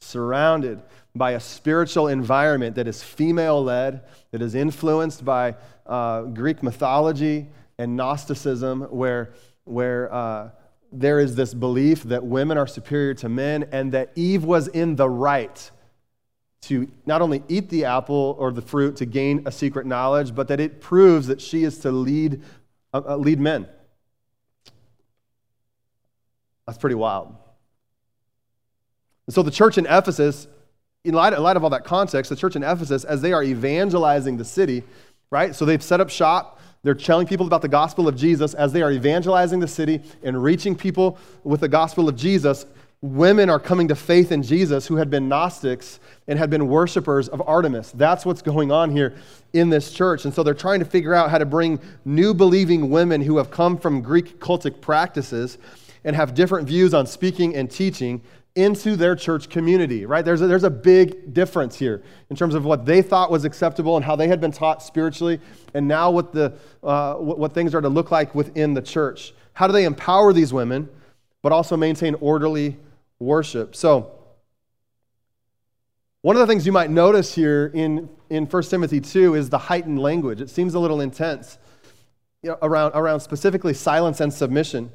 [0.00, 0.82] surrounded
[1.14, 5.54] by a spiritual environment that is female led, that is influenced by
[5.86, 9.32] uh, Greek mythology and Gnosticism, where,
[9.64, 10.50] where uh,
[10.92, 14.96] there is this belief that women are superior to men and that Eve was in
[14.96, 15.70] the right
[16.62, 20.48] to not only eat the apple or the fruit to gain a secret knowledge, but
[20.48, 22.42] that it proves that she is to lead,
[22.92, 23.68] uh, uh, lead men.
[26.66, 27.36] That's pretty wild.
[29.26, 30.46] And so the church in Ephesus,
[31.04, 33.42] in light, in light of all that context, the church in Ephesus, as they are
[33.42, 34.82] evangelizing the city,
[35.30, 35.54] right?
[35.54, 36.60] So they've set up shop.
[36.82, 40.40] They're telling people about the gospel of Jesus as they are evangelizing the city and
[40.42, 42.66] reaching people with the gospel of Jesus
[43.02, 47.28] women are coming to faith in Jesus who had been Gnostics and had been worshipers
[47.28, 47.92] of Artemis.
[47.92, 49.14] That's what's going on here
[49.52, 50.24] in this church.
[50.24, 53.50] And so they're trying to figure out how to bring new believing women who have
[53.50, 55.58] come from Greek cultic practices
[56.04, 58.22] and have different views on speaking and teaching
[58.56, 60.24] into their church community, right?
[60.24, 63.96] There's a, there's a big difference here in terms of what they thought was acceptable
[63.96, 65.40] and how they had been taught spiritually,
[65.74, 69.34] and now what, the, uh, what, what things are to look like within the church.
[69.52, 70.88] How do they empower these women,
[71.42, 72.76] but also maintain orderly
[73.18, 73.76] worship.
[73.76, 74.12] So,
[76.22, 79.58] one of the things you might notice here in, in 1 Timothy 2 is the
[79.58, 80.40] heightened language.
[80.40, 81.58] It seems a little intense
[82.42, 84.90] you know, around, around specifically silence and submission.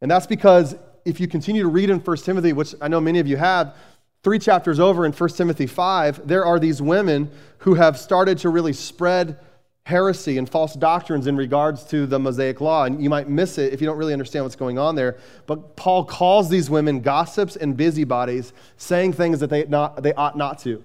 [0.00, 0.74] And that's because
[1.06, 3.74] if you continue to read in 1 Timothy, which I know many of you have,
[4.22, 8.48] three chapters over in 1 Timothy 5, there are these women who have started to
[8.48, 9.38] really spread
[9.84, 12.84] heresy and false doctrines in regards to the Mosaic law.
[12.84, 15.16] And you might miss it if you don't really understand what's going on there.
[15.46, 20.36] But Paul calls these women gossips and busybodies, saying things that they, not, they ought
[20.36, 20.82] not to.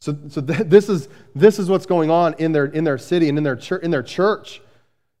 [0.00, 3.28] So, so th- this, is, this is what's going on in their, in their city
[3.28, 4.60] and in their, chur- in their church.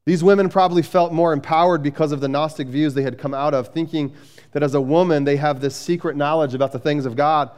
[0.06, 3.54] These women probably felt more empowered because of the Gnostic views they had come out
[3.54, 4.14] of, thinking
[4.52, 7.50] that as a woman they have this secret knowledge about the things of God,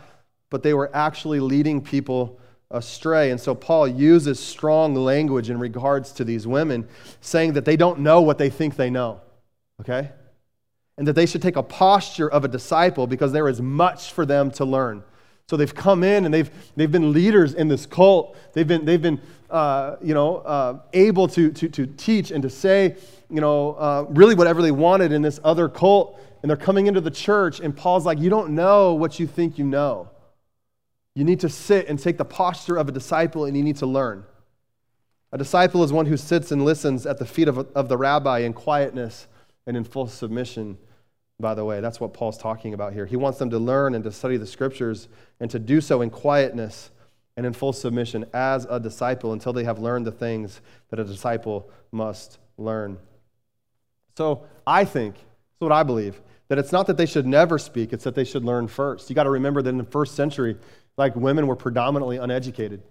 [0.49, 3.31] but they were actually leading people astray.
[3.31, 6.89] And so Paul uses strong language in regards to these women,
[7.21, 9.21] saying that they don't know what they think they know,
[9.83, 10.11] okay?
[10.97, 14.25] And that they should take a posture of a disciple because there is much for
[14.25, 15.05] them to learn.
[15.49, 18.37] So they've come in and they've, they've been leaders in this cult.
[18.53, 22.51] They've been, they've been uh, you know, uh, able to, to, to teach and to
[22.51, 22.97] say,
[23.31, 26.21] you know, uh, really whatever they wanted in this other cult.
[26.43, 29.59] And they're coming into the church, and Paul's like, You don't know what you think
[29.59, 30.09] you know.
[31.17, 33.87] You need to sit and take the posture of a disciple and you need to
[33.87, 34.25] learn.
[35.33, 38.41] A disciple is one who sits and listens at the feet of, of the rabbi
[38.41, 39.27] in quietness
[39.67, 40.79] and in full submission,
[41.41, 41.81] by the way.
[41.81, 43.05] That's what Paul's talking about here.
[43.05, 45.09] He wants them to learn and to study the scriptures
[45.41, 46.91] and to do so in quietness
[47.39, 51.05] and in full submission as a disciple until they have learned the things that a
[51.05, 52.99] disciple must learn.
[54.17, 57.93] So I think, that's what I believe, that it's not that they should never speak,
[57.93, 59.09] it's that they should learn first.
[59.09, 60.57] You got to remember that in the first century,
[60.97, 62.83] like women were predominantly uneducated.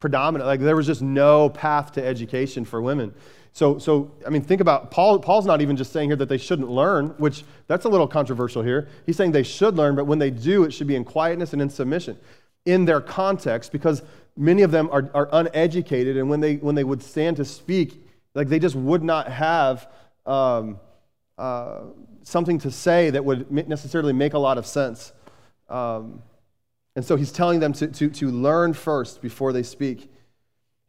[0.00, 3.14] Predominant, like there was just no path to education for women.
[3.54, 5.18] So, so I mean, think about Paul.
[5.18, 8.62] Paul's not even just saying here that they shouldn't learn, which that's a little controversial
[8.62, 8.88] here.
[9.06, 11.62] He's saying they should learn, but when they do, it should be in quietness and
[11.62, 12.18] in submission,
[12.66, 14.02] in their context, because
[14.36, 18.04] many of them are, are uneducated, and when they when they would stand to speak,
[18.34, 19.88] like they just would not have
[20.26, 20.78] um,
[21.38, 21.80] uh,
[22.22, 25.12] something to say that would necessarily make a lot of sense.
[25.68, 26.22] Um,
[26.94, 30.10] and so he's telling them to, to, to learn first before they speak.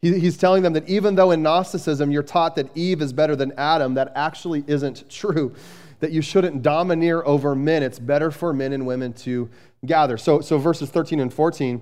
[0.02, 3.36] He, he's telling them that even though in Gnosticism you're taught that Eve is better
[3.36, 5.54] than Adam, that actually isn't true.
[6.00, 7.82] That you shouldn't domineer over men.
[7.82, 9.50] It's better for men and women to
[9.88, 10.18] gather.
[10.18, 11.82] So, so verses 13 and 14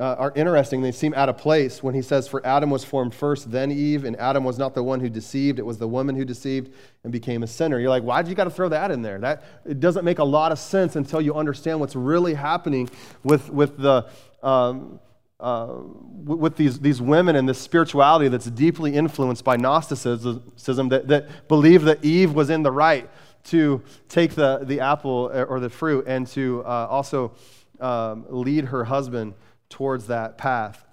[0.00, 0.80] uh, are interesting.
[0.80, 4.04] They seem out of place when he says, For Adam was formed first, then Eve,
[4.04, 6.72] and Adam was not the one who deceived, it was the woman who deceived
[7.04, 7.78] and became a sinner.
[7.78, 9.18] You're like, why did you got to throw that in there?
[9.18, 12.88] That, it doesn't make a lot of sense until you understand what's really happening
[13.22, 14.08] with, with the.
[14.42, 15.00] Um,
[15.38, 15.78] uh,
[16.22, 21.84] with these, these women and this spirituality that's deeply influenced by Gnosticism that, that believe
[21.84, 23.08] that Eve was in the right
[23.44, 27.32] to take the, the apple or the fruit and to uh, also
[27.80, 29.34] um, lead her husband
[29.68, 30.84] towards that path.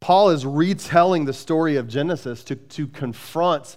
[0.00, 3.76] Paul is retelling the story of Genesis to, to confront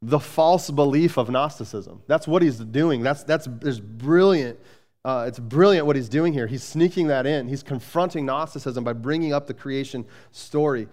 [0.00, 2.02] the false belief of Gnosticism.
[2.06, 3.02] That's what he's doing.
[3.02, 4.58] That's, that's, there's brilliant
[5.04, 6.46] uh, it's brilliant what he's doing here.
[6.46, 7.48] He's sneaking that in.
[7.48, 10.88] He's confronting Gnosticism by bringing up the creation story.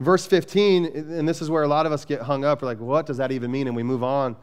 [0.00, 2.60] Verse 15, and this is where a lot of us get hung up.
[2.60, 3.66] We're like, what does that even mean?
[3.66, 4.36] And we move on.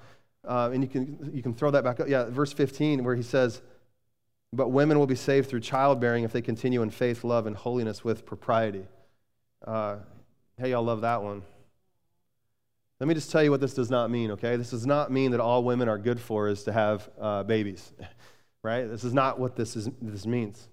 [0.46, 2.08] Uh, and you can, you can throw that back up.
[2.08, 3.62] Yeah, verse 15, where he says,
[4.52, 8.04] But women will be saved through childbearing if they continue in faith, love, and holiness
[8.04, 8.86] with propriety.
[9.66, 9.98] Uh,
[10.58, 11.44] hey, y'all love that one.
[13.00, 14.56] Let me just tell you what this does not mean, okay?
[14.56, 17.92] This does not mean that all women are good for is to have uh, babies
[18.64, 18.90] right?
[18.90, 20.70] This is not what this, is, this means.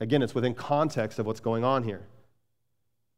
[0.00, 2.06] Again, it's within context of what's going on here.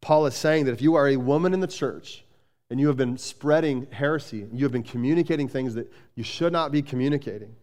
[0.00, 2.24] Paul is saying that if you are a woman in the church
[2.70, 6.72] and you have been spreading heresy, you have been communicating things that you should not
[6.72, 7.54] be communicating,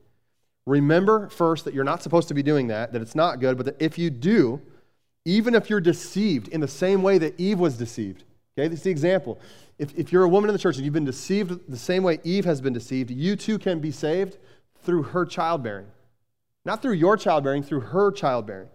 [0.65, 3.65] remember first that you're not supposed to be doing that, that it's not good, but
[3.65, 4.62] that if you do,
[5.26, 8.23] even if you're deceived in the same way that Eve was deceived,
[8.58, 9.39] okay, this is the example.
[9.80, 12.19] If, if you're a woman in the church and you've been deceived the same way
[12.23, 14.38] Eve has been deceived, you too can be saved
[14.84, 15.88] through her childbearing.
[16.65, 18.69] Not through your childbearing, through her childbearing.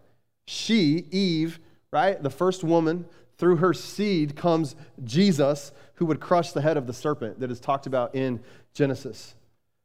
[0.47, 1.59] She, Eve,
[1.93, 3.07] right, the first woman,
[3.39, 7.61] through her seed comes Jesus, who would crush the head of the serpent that is
[7.61, 8.41] talked about in
[8.75, 9.35] Genesis.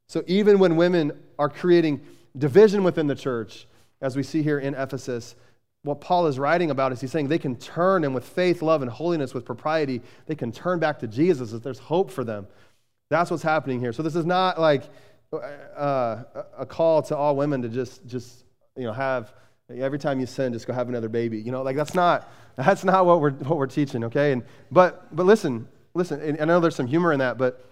[0.07, 2.01] So even when women are creating
[2.37, 3.67] division within the church,
[4.01, 5.35] as we see here in Ephesus,
[5.83, 8.81] what Paul is writing about is he's saying they can turn and with faith, love,
[8.81, 11.51] and holiness, with propriety, they can turn back to Jesus.
[11.51, 12.47] That there's hope for them.
[13.09, 13.93] That's what's happening here.
[13.93, 14.83] So this is not like
[15.31, 16.23] uh,
[16.57, 18.43] a call to all women to just, just
[18.75, 19.33] you know, have
[19.69, 21.39] every time you sin, just go have another baby.
[21.39, 24.03] You know, like that's not that's not what we're what we're teaching.
[24.05, 26.21] Okay, and but but listen, listen.
[26.21, 27.65] And I know there's some humor in that, but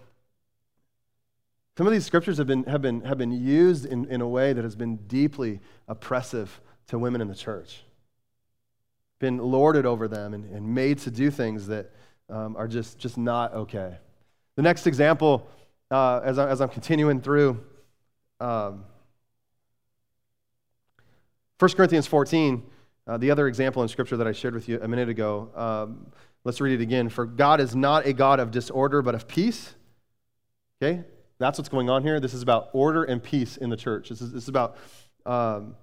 [1.77, 4.53] some of these scriptures have been have been have been used in, in a way
[4.53, 7.83] that has been deeply oppressive to women in the church.
[9.19, 11.91] Been lorded over them and, and made to do things that
[12.29, 13.97] um, are just just not okay.
[14.55, 15.49] The next example
[15.91, 17.63] uh, as, I, as I'm continuing through
[18.39, 18.85] um,
[21.59, 22.63] 1 Corinthians 14,
[23.07, 25.49] uh, the other example in Scripture that I shared with you a minute ago.
[25.55, 26.07] Um,
[26.43, 27.09] let's read it again.
[27.09, 29.75] For God is not a God of disorder, but of peace.
[30.81, 31.03] Okay?
[31.37, 32.19] That's what's going on here.
[32.19, 34.09] This is about order and peace in the church.
[34.09, 34.77] This is, this is about.
[35.25, 35.75] Um,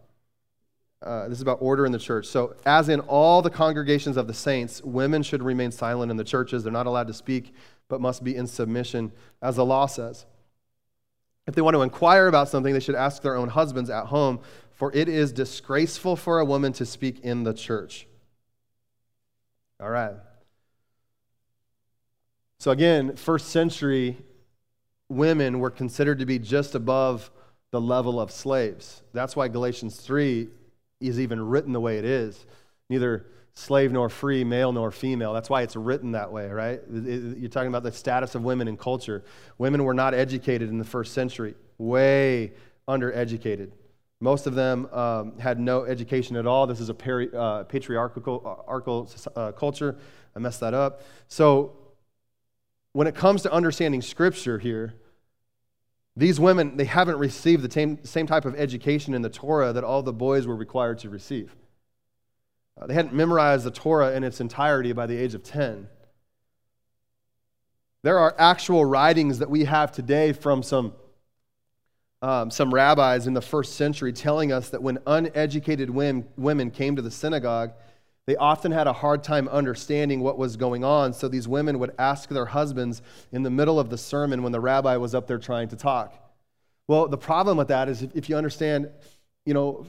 [1.03, 2.29] uh, this is about order in the church.
[2.29, 6.23] So, as in all the congregations of the saints, women should remain silent in the
[6.23, 6.63] churches.
[6.63, 7.53] They're not allowed to speak
[7.93, 10.25] but must be in submission, as the law says.
[11.47, 14.41] If they want to inquire about something, they should ask their own husbands at home,
[14.83, 18.09] for it is disgraceful for a woman to speak in the church.
[19.81, 20.17] All right.
[22.59, 24.17] So, again, first century
[25.09, 27.31] women were considered to be just above
[27.71, 29.05] the level of slaves.
[29.13, 30.49] That's why Galatians 3
[30.99, 32.45] is even written the way it is.
[32.91, 35.33] Neither slave nor free, male nor female.
[35.33, 36.81] That's why it's written that way, right?
[36.91, 39.23] You're talking about the status of women in culture.
[39.59, 42.55] Women were not educated in the first century, way
[42.89, 43.71] undereducated.
[44.23, 46.69] Most of them um, had no education at all.
[46.69, 49.99] This is a peri- uh, patriarchal uh, uh, culture.
[50.37, 51.03] I messed that up.
[51.27, 51.77] So,
[52.93, 54.95] when it comes to understanding Scripture here,
[56.17, 59.83] these women, they haven't received the same, same type of education in the Torah that
[59.83, 61.57] all the boys were required to receive.
[62.81, 65.89] Uh, they hadn't memorized the Torah in its entirety by the age of 10.
[68.03, 70.93] There are actual writings that we have today from some,
[72.23, 77.03] um, some rabbis in the first century telling us that when uneducated women, came to
[77.03, 77.73] the synagogue,
[78.27, 81.13] they often had a hard time understanding what was going on.
[81.13, 83.03] So these women would ask their husbands
[83.33, 86.15] in the middle of the sermon when the rabbi was up there trying to talk.
[86.87, 88.89] Well, the problem with that is if, if you understand,
[89.45, 89.87] you know,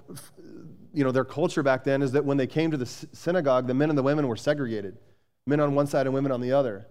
[0.93, 3.73] you know, their culture back then is that when they came to the synagogue, the
[3.73, 4.97] men and the women were segregated
[5.45, 6.88] men on one side and women on the other.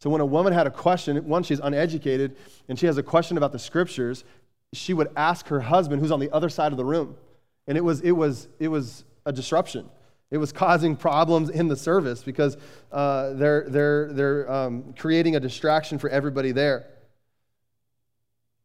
[0.00, 2.36] So when a woman had a question, one, she's uneducated,
[2.68, 4.24] and she has a question about the scriptures,
[4.74, 7.16] she would ask her husband, who's on the other side of the room.
[7.66, 9.88] And it was, it was, it was a disruption.
[10.30, 12.56] It was causing problems in the service because
[12.92, 16.86] uh, they're, they're, they're um, creating a distraction for everybody there.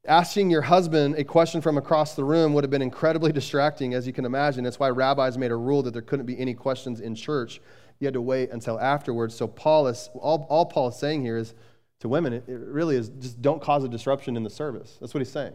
[0.06, 4.08] Asking your husband a question from across the room would have been incredibly distracting, as
[4.08, 4.64] you can imagine.
[4.64, 7.62] That's why rabbis made a rule that there couldn't be any questions in church.
[8.00, 9.36] You had to wait until afterwards.
[9.36, 11.54] So Paul is, all, all Paul is saying here is
[12.00, 14.98] to women, it, it really is just don't cause a disruption in the service.
[15.02, 15.54] That's what he's saying.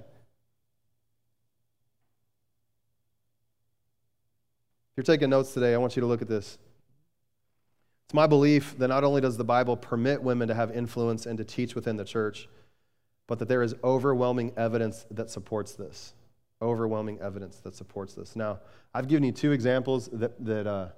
[4.96, 6.58] You're taking notes today, I want you to look at this.
[8.06, 11.38] It's my belief that not only does the Bible permit women to have influence and
[11.38, 12.48] to teach within the church,
[13.26, 16.14] but that there is overwhelming evidence that supports this.
[16.60, 18.36] Overwhelming evidence that supports this.
[18.36, 18.60] Now,
[18.92, 20.88] I've given you two examples that, that, uh,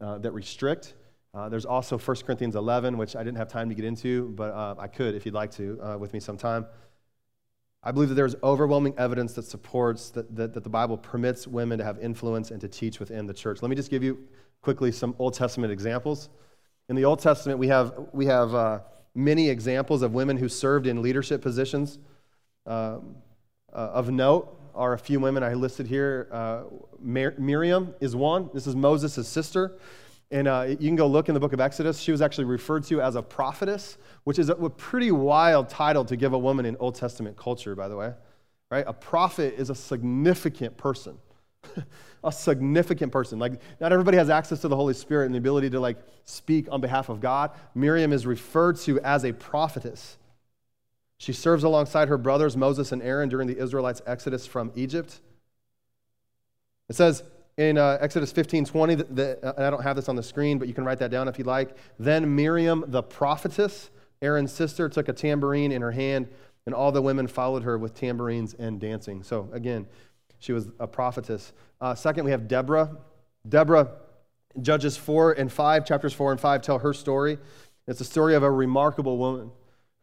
[0.00, 0.94] uh, that restrict.
[1.34, 4.52] Uh, there's also 1 Corinthians 11, which I didn't have time to get into, but
[4.52, 6.66] uh, I could if you'd like to uh, with me sometime.
[7.82, 11.78] I believe that there's overwhelming evidence that supports that, that, that, the Bible permits women
[11.78, 13.62] to have influence and to teach within the church.
[13.62, 14.26] Let me just give you
[14.60, 16.28] quickly some Old Testament examples.
[16.88, 18.80] In the Old Testament, we have, we have uh,
[19.14, 21.98] many examples of women who served in leadership positions.
[22.66, 23.16] Um,
[23.72, 26.28] uh, of note are a few women I listed here.
[26.32, 26.62] Uh,
[27.00, 28.50] Mir- Miriam is one.
[28.52, 29.72] This is Moses' sister.
[30.30, 32.00] And uh, you can go look in the book of Exodus.
[32.00, 36.16] She was actually referred to as a prophetess, which is a, pretty wild title to
[36.16, 38.12] give a woman in Old Testament culture, by the way.
[38.70, 38.84] Right?
[38.88, 41.18] A prophet is a significant person.
[42.24, 43.38] a significant person.
[43.38, 46.66] Like, not everybody has access to the Holy Spirit and the ability to, like, speak
[46.72, 47.52] on behalf of God.
[47.76, 50.18] Miriam is referred to as a prophetess.
[51.18, 55.20] She serves alongside her brothers, Moses and Aaron, during the Israelites' exodus from Egypt.
[56.88, 57.22] It says
[57.56, 60.22] in uh, Exodus 15 20, that, that, uh, and I don't have this on the
[60.22, 61.76] screen, but you can write that down if you like.
[61.98, 63.90] Then Miriam, the prophetess,
[64.20, 66.28] Aaron's sister, took a tambourine in her hand,
[66.66, 69.22] and all the women followed her with tambourines and dancing.
[69.22, 69.86] So, again,
[70.38, 71.52] she was a prophetess.
[71.80, 72.96] Uh, second, we have Deborah.
[73.48, 73.90] Deborah,
[74.60, 77.38] Judges 4 and 5, chapters 4 and 5 tell her story.
[77.86, 79.50] It's a story of a remarkable woman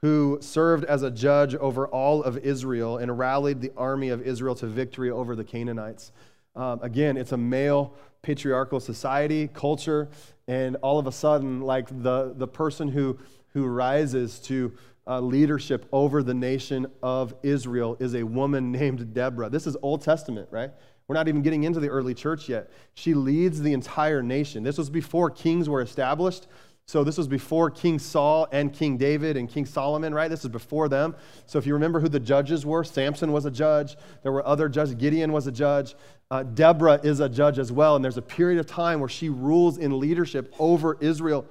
[0.01, 4.55] who served as a judge over all of Israel and rallied the army of Israel
[4.55, 6.11] to victory over the Canaanites.
[6.55, 10.09] Um, again, it's a male patriarchal society, culture,
[10.47, 13.17] and all of a sudden, like the, the person who,
[13.49, 14.73] who rises to
[15.05, 19.49] uh, leadership over the nation of Israel is a woman named Deborah.
[19.49, 20.71] This is Old Testament, right?
[21.07, 22.71] We're not even getting into the early church yet.
[22.93, 24.63] She leads the entire nation.
[24.63, 26.47] This was before kings were established.
[26.85, 30.27] So this was before King Saul and King David and King Solomon, right?
[30.27, 31.15] This is before them.
[31.45, 33.95] So if you remember who the judges were, Samson was a judge.
[34.21, 34.95] There were other judges.
[34.95, 35.95] Gideon was a judge.
[36.33, 37.95] Uh, Deborah is a judge as well.
[37.95, 41.45] And there's a period of time where she rules in leadership over Israel.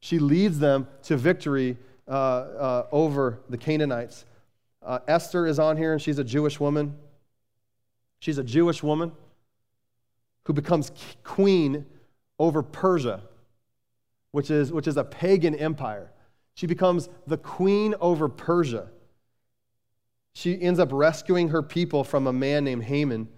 [0.00, 1.76] She leads them to victory
[2.08, 4.24] uh, uh, over the Canaanites.
[4.82, 6.96] Uh, Esther is on here, and she's a Jewish woman.
[8.18, 9.12] She's a Jewish woman
[10.46, 10.90] who becomes
[11.22, 11.86] queen
[12.36, 13.22] over Persia,
[14.32, 16.10] which is, which is a pagan empire.
[16.54, 18.88] She becomes the queen over Persia.
[20.32, 23.28] She ends up rescuing her people from a man named Haman,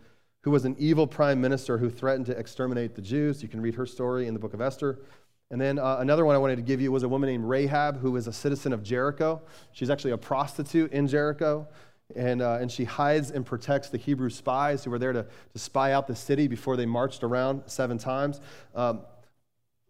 [0.47, 3.43] who was an evil prime minister who threatened to exterminate the Jews.
[3.43, 5.01] You can read her story in the book of Esther.
[5.51, 7.99] And then uh, another one I wanted to give you was a woman named Rahab,
[7.99, 9.43] who was a citizen of Jericho.
[9.73, 11.67] She's actually a prostitute in Jericho
[12.15, 15.59] and, uh, and she hides and protects the Hebrew spies who were there to, to
[15.59, 18.41] spy out the city before they marched around seven times.
[18.73, 19.01] Um,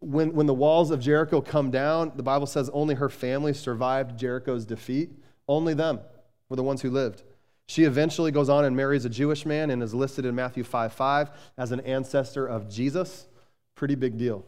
[0.00, 4.18] when, when the walls of Jericho come down, the Bible says only her family survived
[4.18, 5.11] Jericho's defeat.
[5.46, 6.00] Only them
[6.48, 7.24] were the ones who lived.
[7.68, 10.92] She eventually goes on and marries a Jewish man and is listed in Matthew 5
[10.92, 13.26] 5 as an ancestor of Jesus.
[13.74, 14.44] Pretty big deal.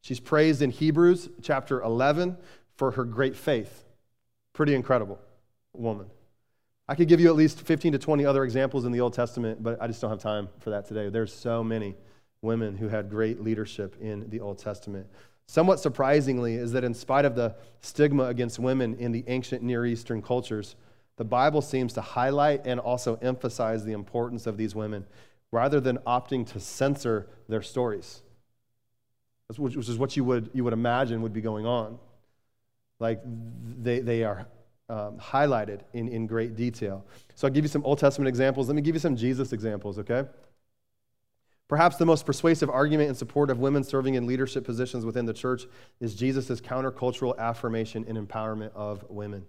[0.00, 2.38] She's praised in Hebrews chapter 11
[2.76, 3.84] for her great faith.
[4.54, 5.18] Pretty incredible
[5.74, 6.06] woman.
[6.88, 9.62] I could give you at least 15 to 20 other examples in the Old Testament,
[9.62, 11.08] but I just don't have time for that today.
[11.08, 11.94] There's so many
[12.42, 15.06] women who had great leadership in the Old Testament.
[15.46, 19.84] Somewhat surprisingly, is that in spite of the stigma against women in the ancient Near
[19.84, 20.74] Eastern cultures,
[21.20, 25.04] the Bible seems to highlight and also emphasize the importance of these women
[25.52, 28.22] rather than opting to censor their stories,
[29.58, 31.98] which is what you would, you would imagine would be going on.
[33.00, 33.20] Like
[33.82, 34.46] they, they are
[34.88, 37.04] um, highlighted in, in great detail.
[37.34, 38.68] So I'll give you some Old Testament examples.
[38.68, 40.24] Let me give you some Jesus examples, okay?
[41.68, 45.34] Perhaps the most persuasive argument in support of women serving in leadership positions within the
[45.34, 45.66] church
[46.00, 49.44] is Jesus' countercultural affirmation and empowerment of women.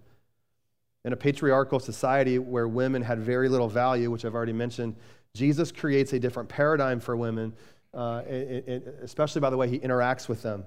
[1.03, 4.95] In a patriarchal society where women had very little value, which I've already mentioned,
[5.33, 7.53] Jesus creates a different paradigm for women,
[7.93, 10.65] uh, it, it, especially by the way he interacts with them.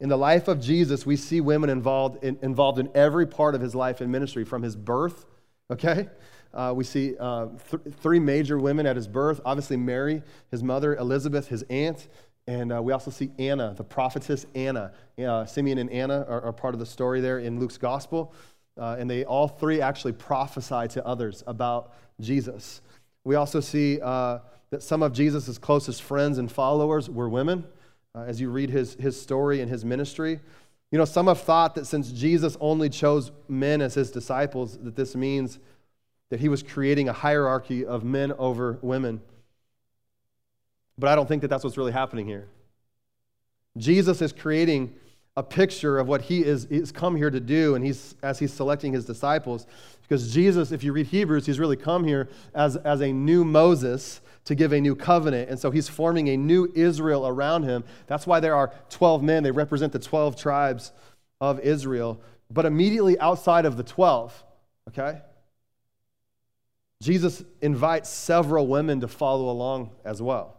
[0.00, 3.60] In the life of Jesus, we see women involved in, involved in every part of
[3.60, 5.26] his life and ministry, from his birth,
[5.70, 6.08] okay?
[6.52, 9.40] Uh, we see uh, th- three major women at his birth.
[9.44, 12.08] Obviously, Mary, his mother, Elizabeth, his aunt.
[12.46, 14.92] And uh, we also see Anna, the prophetess Anna.
[15.18, 18.34] Uh, Simeon and Anna are, are, part of the story there in Luke's gospel.
[18.78, 22.80] Uh, and they all three actually prophesy to others about Jesus.
[23.24, 27.64] We also see uh, that some of Jesus' closest friends and followers were women.
[28.14, 30.40] Uh, as you read his, his story and his ministry,
[30.90, 34.94] you know, some have thought that since Jesus only chose men as his disciples, that
[34.94, 35.58] this means
[36.30, 39.20] that he was creating a hierarchy of men over women.
[40.96, 42.46] But I don't think that that's what's really happening here.
[43.76, 44.94] Jesus is creating
[45.36, 48.52] a picture of what he is, is come here to do, and he's as he's
[48.52, 49.66] selecting his disciples.
[50.02, 54.20] Because Jesus, if you read Hebrews, he's really come here as, as a new Moses
[54.44, 55.48] to give a new covenant.
[55.48, 57.84] And so he's forming a new Israel around him.
[58.06, 59.42] That's why there are 12 men.
[59.42, 60.92] They represent the 12 tribes
[61.40, 62.20] of Israel.
[62.50, 64.44] But immediately outside of the 12,
[64.90, 65.20] okay,
[67.02, 70.58] Jesus invites several women to follow along as well.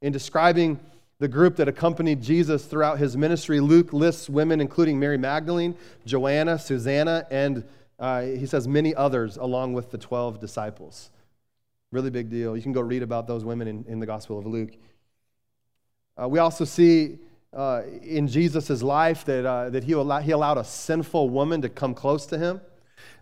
[0.00, 0.78] In describing
[1.22, 6.58] the group that accompanied Jesus throughout his ministry, Luke lists women including Mary Magdalene, Joanna,
[6.58, 7.62] Susanna, and
[8.00, 11.10] uh, he says many others along with the 12 disciples.
[11.92, 12.56] Really big deal.
[12.56, 14.72] You can go read about those women in, in the Gospel of Luke.
[16.20, 17.18] Uh, we also see
[17.52, 21.68] uh, in Jesus' life that, uh, that he, allowed, he allowed a sinful woman to
[21.68, 22.60] come close to him.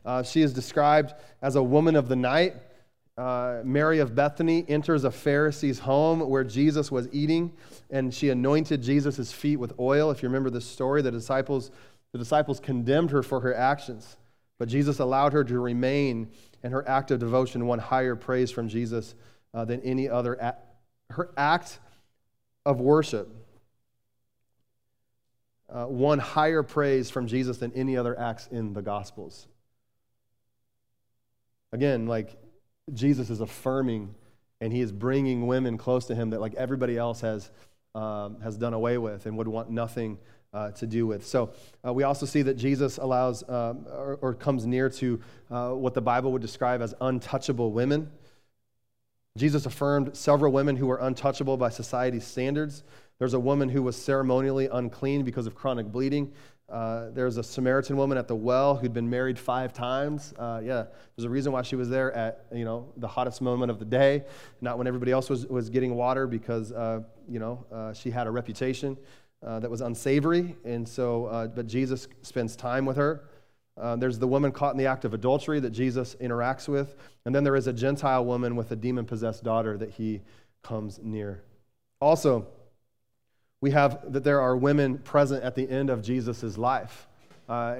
[0.07, 2.57] Uh, she is described as a woman of the night
[3.19, 7.53] uh, Mary of Bethany enters a Pharisee's home where Jesus was eating,
[7.91, 10.11] and she anointed Jesus' feet with oil.
[10.11, 11.71] If you remember the story, the disciples,
[12.13, 14.17] the disciples condemned her for her actions,
[14.59, 16.31] but Jesus allowed her to remain,
[16.63, 19.15] and her act of devotion won higher praise from Jesus
[19.53, 20.41] uh, than any other.
[20.41, 20.65] Act.
[21.11, 21.79] Her act
[22.65, 23.29] of worship
[25.69, 29.47] uh, won higher praise from Jesus than any other acts in the Gospels.
[31.73, 32.37] Again, like
[32.95, 34.15] Jesus is affirming
[34.61, 37.51] and he is bringing women close to him that like everybody else has,
[37.95, 40.19] um, has done away with and would want nothing
[40.53, 41.27] uh, to do with.
[41.27, 41.53] So
[41.87, 45.21] uh, we also see that Jesus allows um, or, or, comes near to
[45.51, 48.11] uh, what the Bible would describe as untouchable women.
[49.39, 52.83] Jesus affirmed several women who were untouchable by society's standards.
[53.21, 56.33] There's a woman who was ceremonially unclean because of chronic bleeding.
[56.71, 60.33] Uh, there's a Samaritan woman at the well who'd been married five times.
[60.39, 60.85] Uh, yeah,
[61.17, 63.85] there's a reason why she was there at you know the hottest moment of the
[63.85, 64.25] day,
[64.61, 68.27] not when everybody else was, was getting water, because uh, you know uh, she had
[68.27, 68.97] a reputation
[69.45, 73.25] uh, that was unsavory, and so but Jesus spends time with her.
[73.97, 76.95] there's the woman caught in the act of adultery that Jesus interacts with,
[77.25, 80.21] and then there is a Gentile woman with a demon possessed daughter that he
[80.63, 81.43] comes near.
[82.01, 82.47] Also,
[83.61, 87.07] we have that there are women present at the end of Jesus' life
[87.49, 87.77] uh,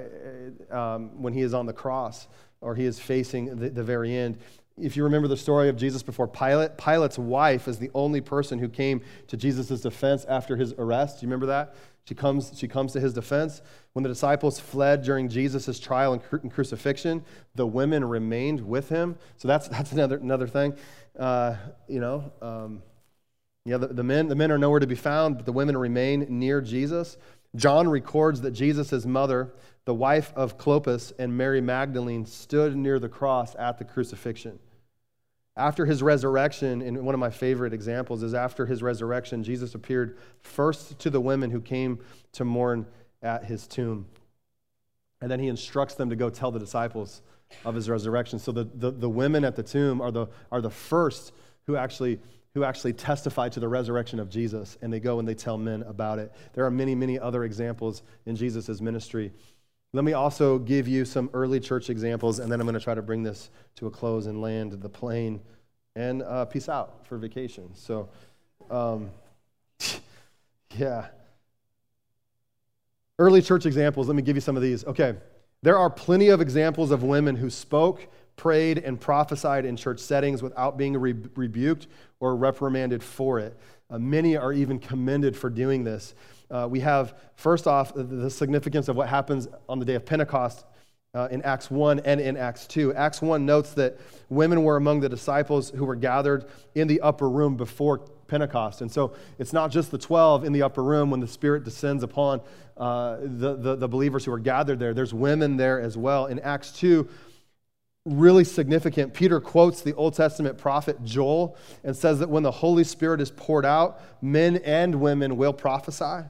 [0.71, 2.29] um, when he is on the cross
[2.61, 4.39] or he is facing the, the very end.
[4.77, 8.59] If you remember the story of Jesus before Pilate, Pilate's wife is the only person
[8.59, 11.21] who came to Jesus' defense after his arrest.
[11.21, 11.75] Do you remember that?
[12.05, 13.63] She comes, she comes to his defense.
[13.93, 17.25] When the disciples fled during Jesus' trial and, cru- and crucifixion,
[17.55, 19.17] the women remained with him.
[19.37, 20.75] So that's, that's another, another thing.
[21.19, 21.57] Uh,
[21.89, 22.83] you know, um,
[23.65, 26.27] yeah, the, the, men, the men are nowhere to be found, but the women remain
[26.29, 27.19] near Jesus.
[27.57, 29.53] John records that Jesus' mother,
[29.85, 34.59] the wife of Clopas and Mary Magdalene, stood near the cross at the crucifixion.
[35.57, 40.17] After his resurrection, and one of my favorite examples is after his resurrection, Jesus appeared
[40.41, 41.99] first to the women who came
[42.33, 42.87] to mourn
[43.23, 44.07] at his tomb.
[45.21, 47.21] And then he instructs them to go tell the disciples
[47.65, 48.39] of his resurrection.
[48.39, 51.33] So the, the, the women at the tomb are the, are the first
[51.67, 52.21] who actually
[52.55, 55.83] who actually testify to the resurrection of Jesus, and they go and they tell men
[55.83, 56.33] about it.
[56.53, 59.33] There are many, many other examples in Jesus' ministry.
[59.93, 62.95] Let me also give you some early church examples, and then I'm going to try
[62.95, 65.41] to bring this to a close and land the plane
[65.97, 67.71] and uh, peace out for vacation.
[67.75, 68.09] So,
[68.71, 69.11] um,
[70.77, 71.07] yeah.
[73.19, 74.85] Early church examples, let me give you some of these.
[74.85, 75.15] Okay,
[75.63, 78.09] there are plenty of examples of women who spoke
[78.41, 81.89] prayed and prophesied in church settings without being re- rebuked
[82.21, 83.55] or reprimanded for it.
[83.91, 86.15] Uh, many are even commended for doing this.
[86.51, 90.07] Uh, we have, first off, the, the, significance of what happens on the day of
[90.07, 90.65] Pentecost
[91.13, 92.95] uh, in Acts 1 and in Acts 2.
[92.95, 93.99] Acts 1 notes that
[94.31, 98.81] women were among the disciples who were gathered in the upper room before Pentecost.
[98.81, 102.03] And so it's not just the 12 in the upper room when the Spirit descends
[102.03, 102.41] upon
[102.79, 104.95] uh, the, the, the believers who are gathered there.
[104.95, 106.25] There's women there as well.
[106.25, 107.07] In Acts 2,
[108.11, 109.15] really significant.
[109.15, 113.31] Peter quotes the Old Testament prophet Joel and says that when the Holy Spirit is
[113.31, 116.27] poured out, men and women will prophesy.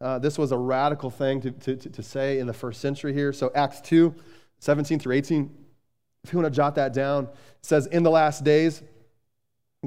[0.00, 3.32] Uh, this was a radical thing to, to, to say in the first century here.
[3.32, 4.14] So, Acts 2
[4.58, 5.50] 17 through 18,
[6.22, 7.28] if you want to jot that down,
[7.62, 8.82] says, In the last days,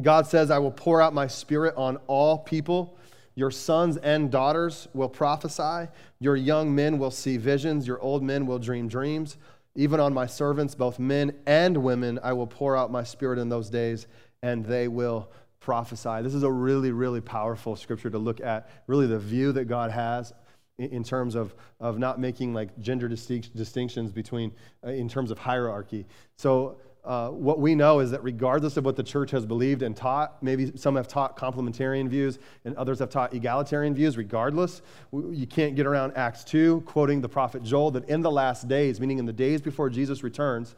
[0.01, 2.97] God says, I will pour out my spirit on all people.
[3.35, 5.89] Your sons and daughters will prophesy.
[6.19, 7.87] Your young men will see visions.
[7.87, 9.37] Your old men will dream dreams.
[9.76, 13.49] Even on my servants, both men and women, I will pour out my spirit in
[13.49, 14.07] those days,
[14.41, 16.21] and they will prophesy.
[16.21, 19.91] This is a really, really powerful scripture to look at, really, the view that God
[19.91, 20.34] has
[20.78, 24.51] in terms of, of not making like gender distinctions between,
[24.86, 26.05] uh, in terms of hierarchy.
[26.38, 29.95] So, uh, what we know is that regardless of what the church has believed and
[29.95, 34.82] taught, maybe some have taught complementarian views and others have taught egalitarian views, regardless,
[35.14, 38.99] you can't get around Acts 2, quoting the prophet Joel, that in the last days,
[38.99, 40.76] meaning in the days before Jesus returns,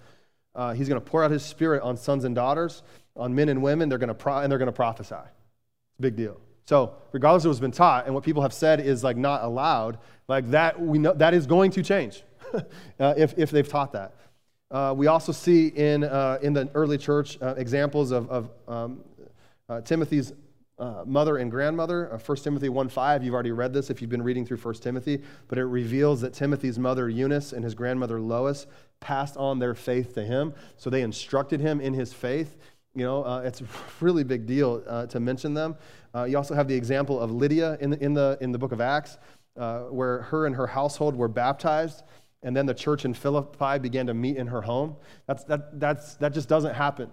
[0.53, 2.83] uh, he's going to pour out his spirit on sons and daughters,
[3.15, 5.15] on men and women, they're going to pro- and they're going to prophesy.
[5.15, 6.41] It's a big deal.
[6.65, 9.99] So, regardless of what's been taught and what people have said is like not allowed,
[10.27, 12.23] like that, we know that is going to change
[12.99, 14.13] uh, if, if they've taught that.
[14.69, 19.01] Uh, we also see in, uh, in the early church uh, examples of, of um,
[19.69, 20.33] uh, Timothy's
[20.77, 22.13] uh, mother and grandmother.
[22.13, 25.23] Uh, 1 Timothy 1.5, you've already read this if you've been reading through 1 Timothy,
[25.47, 28.67] but it reveals that Timothy's mother Eunice and his grandmother Lois
[28.99, 30.53] passed on their faith to him.
[30.75, 32.57] So they instructed him in his faith.
[32.93, 33.65] You know, it's a
[34.01, 35.77] really big deal to mention them.
[36.27, 38.81] you also have the example of Lydia in the, in the, in the book of
[38.81, 39.17] Acts,
[39.55, 42.03] where her and her household were baptized
[42.43, 44.95] and then the church in Philippi began to meet in her home.
[45.25, 47.11] That's, that, that's, that just doesn't happen.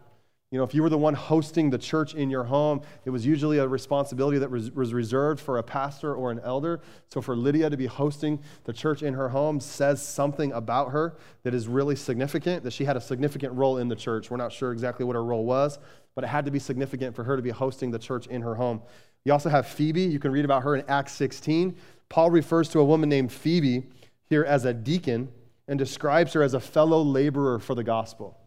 [0.51, 3.27] You know, if you were the one hosting the church in your home, it was
[3.27, 6.81] usually a responsibility that was, was reserved for a pastor or an elder.
[7.09, 11.16] So for Lydia to be hosting the church in her home says something about her
[11.43, 14.31] that is really significant, that she had a significant role in the church.
[14.31, 15.81] We're not sure exactly what her role was,
[16.14, 18.55] but it had to be significant for her to be hosting the church in her
[18.55, 18.81] home.
[19.25, 20.03] You also have Phoebe.
[20.03, 21.75] You can read about her in Acts 16.
[22.09, 23.89] Paul refers to a woman named Phoebe
[24.29, 25.29] here as a deacon
[25.68, 28.39] and describes her as a fellow laborer for the gospel.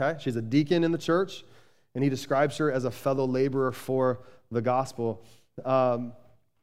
[0.00, 0.18] Okay?
[0.20, 1.44] She's a deacon in the church,
[1.94, 4.20] and he describes her as a fellow laborer for
[4.50, 5.24] the gospel.
[5.64, 6.12] Um,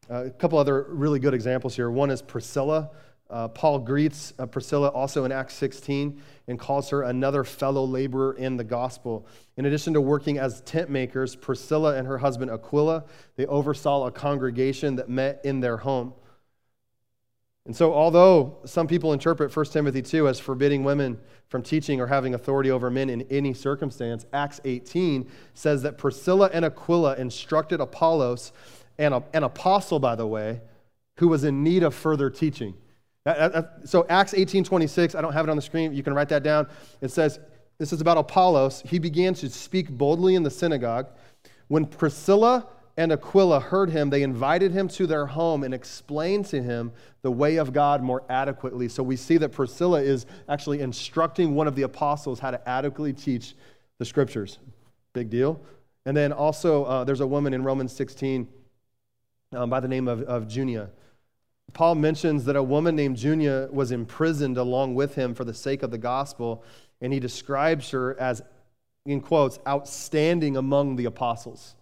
[0.09, 1.89] a couple other really good examples here.
[1.89, 2.91] One is Priscilla.
[3.27, 8.33] Uh, Paul greets uh, Priscilla also in Acts 16 and calls her another fellow laborer
[8.33, 9.25] in the gospel.
[9.57, 13.03] In addition to working as tent makers, Priscilla and her husband Aquila,
[13.35, 16.13] they oversaw a congregation that met in their home.
[17.65, 22.05] And so, although some people interpret 1 Timothy 2 as forbidding women from teaching or
[22.05, 27.81] having authority over men in any circumstance, Acts 18 says that Priscilla and Aquila instructed
[27.81, 28.51] Apollos,
[28.99, 30.61] and an apostle, by the way,
[31.17, 32.75] who was in need of further teaching.
[33.85, 36.43] So, Acts 18 26, I don't have it on the screen, you can write that
[36.43, 36.67] down.
[37.01, 37.39] It says,
[37.79, 38.83] This is about Apollos.
[38.85, 41.07] He began to speak boldly in the synagogue.
[41.67, 46.61] When Priscilla and Aquila heard him, they invited him to their home and explained to
[46.61, 46.93] him
[47.23, 48.87] the way of God more adequately.
[48.87, 53.11] So we see that Priscilla is actually instructing one of the apostles how to adequately
[53.11, 53.55] teach
[53.97, 54.59] the scriptures.
[55.11, 55.59] Big deal.
[56.05, 58.47] And then also, uh, there's a woman in Romans 16
[59.53, 60.89] um, by the name of, of Junia.
[61.73, 65.83] Paul mentions that a woman named Junia was imprisoned along with him for the sake
[65.83, 66.63] of the gospel,
[67.01, 68.41] and he describes her as,
[69.05, 71.75] in quotes, outstanding among the apostles.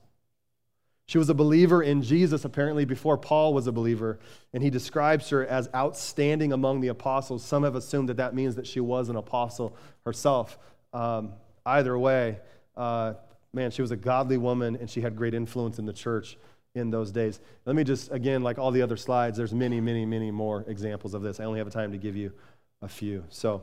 [1.14, 4.18] She was a believer in Jesus, apparently, before Paul was a believer,
[4.52, 7.46] and he describes her as outstanding among the apostles.
[7.46, 10.58] Some have assumed that that means that she was an apostle herself.
[10.92, 11.34] Um,
[11.68, 12.40] either way,
[12.76, 13.14] uh,
[13.54, 16.36] man, she was a godly woman, and she had great influence in the church
[16.74, 17.40] in those days.
[17.68, 21.14] Let me just, again, like all the other slides, there's many, many, many more examples
[21.14, 21.40] of this.
[21.40, 22.32] I only have time to give you
[22.82, 23.24] a few.
[23.30, 23.62] So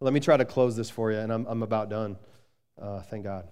[0.00, 2.16] let me try to close this for you, and I'm, I'm about done.
[2.82, 3.46] Uh, thank God.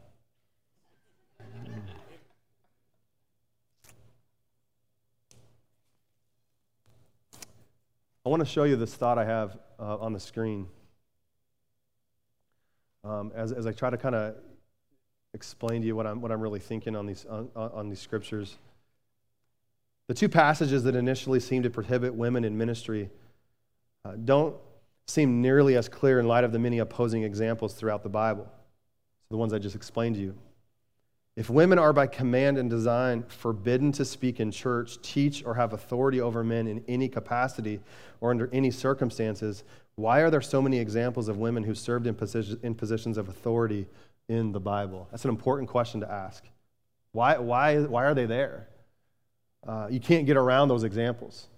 [8.27, 10.67] I want to show you this thought I have uh, on the screen
[13.05, 14.37] um, as, as I try to kind of
[15.35, 18.57] explain to you what I'm, what I'm really thinking on these, on, on these scriptures.
[20.09, 23.11] The two passages that initially seem to prohibit women in ministry
[24.07, 24.57] uh, don't
[25.07, 28.45] seem nearly as clear in light of the many opposing examples throughout the Bible.
[28.45, 30.35] So the ones I just explained to you.
[31.37, 35.73] If women are by command and design forbidden to speak in church, teach, or have
[35.73, 37.81] authority over men in any capacity
[38.21, 39.65] or under any circumstances,
[39.97, 43.29] why are there so many examples of women who served in, position, in positions of
[43.29, 43.87] authority
[44.29, 45.09] in the Bible?
[45.11, 46.45] That's an important question to ask.
[47.11, 48.69] Why, why, why are they there?
[49.67, 51.49] Uh, you can't get around those examples.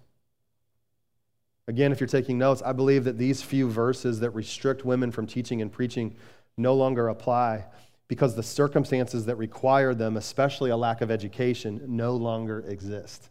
[1.67, 5.27] Again, if you're taking notes, I believe that these few verses that restrict women from
[5.27, 6.15] teaching and preaching
[6.57, 7.65] no longer apply
[8.07, 13.29] because the circumstances that required them, especially a lack of education, no longer exist.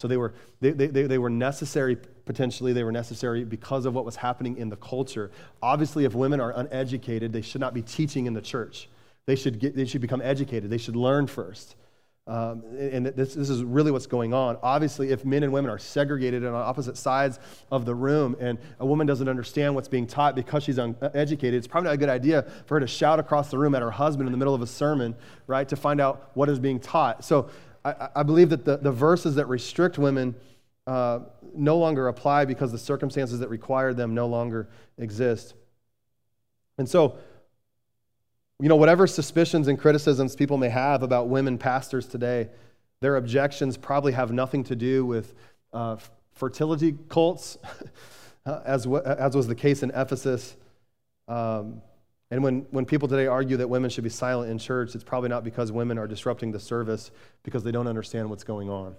[0.00, 4.04] So they were, they, they, they were necessary, potentially, they were necessary because of what
[4.04, 5.30] was happening in the culture.
[5.60, 8.88] Obviously, if women are uneducated, they should not be teaching in the church.
[9.26, 10.70] They should, get, they should become educated.
[10.70, 11.74] They should learn first.
[12.28, 14.58] Um, and this, this is really what's going on.
[14.62, 17.40] Obviously, if men and women are segregated and on opposite sides
[17.72, 21.66] of the room, and a woman doesn't understand what's being taught because she's uneducated, it's
[21.66, 24.28] probably not a good idea for her to shout across the room at her husband
[24.28, 25.16] in the middle of a sermon,
[25.46, 27.24] right, to find out what is being taught.
[27.24, 27.48] So
[27.82, 30.34] I, I believe that the, the verses that restrict women
[30.86, 31.20] uh,
[31.54, 34.68] no longer apply because the circumstances that require them no longer
[34.98, 35.54] exist.
[36.76, 37.16] And so,
[38.60, 42.48] you know, whatever suspicions and criticisms people may have about women pastors today,
[43.00, 45.34] their objections probably have nothing to do with
[45.72, 45.96] uh,
[46.32, 47.58] fertility cults,
[48.46, 50.56] as, as was the case in Ephesus.
[51.28, 51.82] Um,
[52.30, 55.28] and when, when people today argue that women should be silent in church, it's probably
[55.28, 57.10] not because women are disrupting the service,
[57.44, 58.96] because they don't understand what's going on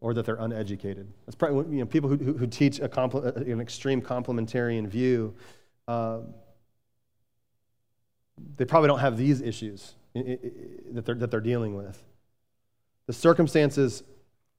[0.00, 1.06] or that they're uneducated.
[1.26, 5.34] That's probably, you know, people who, who, who teach a compl- an extreme complementarian view.
[5.86, 6.34] Um,
[8.56, 12.02] they probably don't have these issues that they're, that they're dealing with.
[13.06, 14.02] The circumstances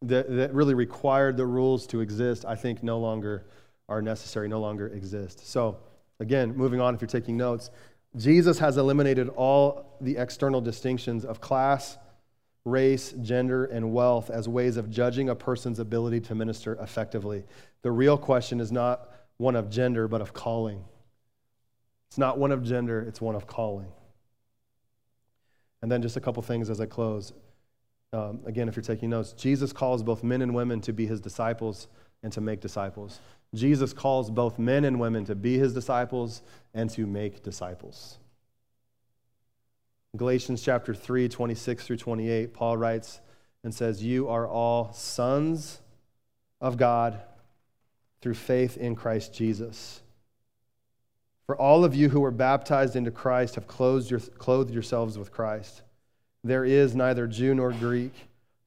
[0.02, 3.46] that, that really required the rules to exist, I think, no longer
[3.90, 5.48] are necessary, no longer exist.
[5.48, 5.78] So,
[6.20, 7.70] again, moving on, if you're taking notes,
[8.16, 11.98] Jesus has eliminated all the external distinctions of class,
[12.66, 17.44] race, gender, and wealth as ways of judging a person's ability to minister effectively.
[17.82, 20.84] The real question is not one of gender, but of calling.
[22.14, 23.92] It's not one of gender, it's one of calling.
[25.82, 27.34] And then just a couple things as I close.
[28.14, 31.20] Um, again, if you're taking notes, Jesus calls both men and women to be his
[31.20, 31.88] disciples
[32.22, 33.20] and to make disciples.
[33.56, 36.44] Jesus calls both men and women to be his disciples
[36.76, 38.20] and to make disciples.
[40.16, 43.22] Galatians chapter 3, 26 through 28, Paul writes
[43.64, 45.82] and says, You are all sons
[46.62, 47.20] of God
[48.22, 50.03] through faith in Christ Jesus.
[51.46, 55.32] For all of you who were baptized into Christ have clothed, your, clothed yourselves with
[55.32, 55.82] Christ.
[56.44, 58.14] There is neither Jew nor Greek,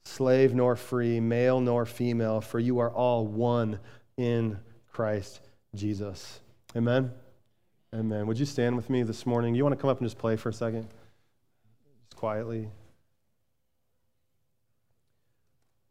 [0.04, 3.78] slave nor free, male nor female, for you are all one
[4.16, 4.58] in
[4.92, 5.40] Christ
[5.74, 6.40] Jesus.
[6.74, 7.10] Amen?
[7.94, 8.26] Amen.
[8.26, 9.54] Would you stand with me this morning?
[9.54, 10.86] You want to come up and just play for a second?
[12.08, 12.68] Just quietly.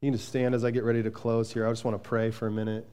[0.02, 1.66] You can just stand as I get ready to close here.
[1.66, 2.88] I just want to pray for a minute.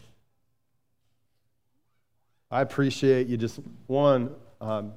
[2.53, 4.93] I appreciate you just, one, um,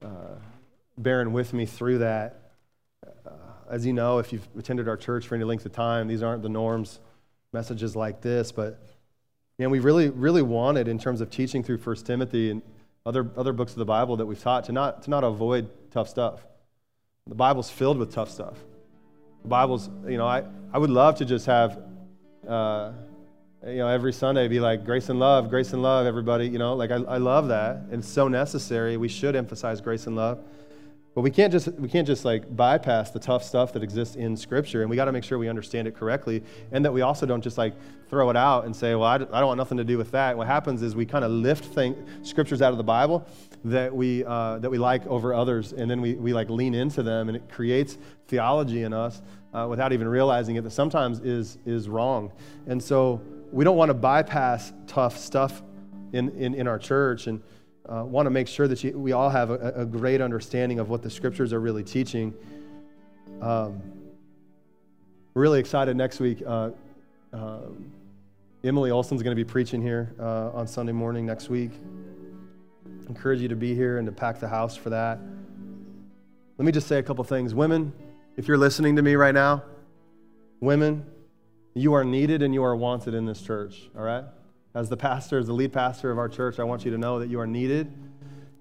[0.00, 0.36] uh,
[0.96, 2.52] bearing with me through that.
[3.26, 3.30] Uh,
[3.68, 6.42] as you know, if you've attended our church for any length of time, these aren't
[6.42, 7.00] the norms,
[7.52, 8.80] messages like this, but
[9.58, 12.62] man, we really, really wanted in terms of teaching through First Timothy and
[13.04, 16.08] other, other books of the Bible that we've taught to not, to not avoid tough
[16.08, 16.46] stuff.
[17.26, 18.56] The Bible's filled with tough stuff.
[19.42, 21.82] The Bible's, you know, I, I would love to just have
[22.48, 22.92] uh,
[23.66, 26.46] you know, every Sunday be like, grace and love, grace and love, everybody.
[26.46, 27.80] You know, like I, I love that.
[27.90, 28.96] It's so necessary.
[28.96, 30.38] We should emphasize grace and love.
[31.14, 34.36] But we can't just we can't just like bypass the tough stuff that exists in
[34.36, 37.24] Scripture, and we got to make sure we understand it correctly, and that we also
[37.24, 37.72] don't just like
[38.10, 40.46] throw it out and say, "Well, I, don't want nothing to do with that." What
[40.46, 43.26] happens is we kind of lift thing, scriptures out of the Bible
[43.64, 47.02] that we uh, that we like over others, and then we we like lean into
[47.02, 47.96] them, and it creates
[48.28, 49.22] theology in us
[49.54, 52.30] uh, without even realizing it that sometimes is is wrong,
[52.66, 53.22] and so
[53.52, 55.62] we don't want to bypass tough stuff
[56.12, 57.42] in, in, in our church and
[57.88, 60.88] uh, want to make sure that you, we all have a, a, great understanding of
[60.88, 62.34] what the scriptures are really teaching.
[63.40, 63.80] Um,
[65.34, 66.42] really excited next week.
[66.44, 66.70] Uh,
[67.32, 67.60] uh,
[68.64, 71.70] Emily Olson's going to be preaching here uh, on Sunday morning next week.
[73.08, 75.20] Encourage you to be here and to pack the house for that.
[76.58, 77.54] Let me just say a couple things.
[77.54, 77.92] Women,
[78.36, 79.62] if you're listening to me right now,
[80.60, 81.06] women,
[81.76, 84.24] you are needed and you are wanted in this church, all right?
[84.74, 87.18] As the pastor, as the lead pastor of our church, I want you to know
[87.18, 87.92] that you are needed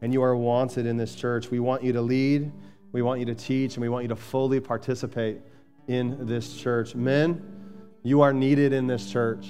[0.01, 1.49] and you are wanted in this church.
[1.49, 2.51] We want you to lead,
[2.91, 5.39] we want you to teach, and we want you to fully participate
[5.87, 6.93] in this church.
[6.93, 7.41] Men,
[8.03, 9.47] you are needed in this church.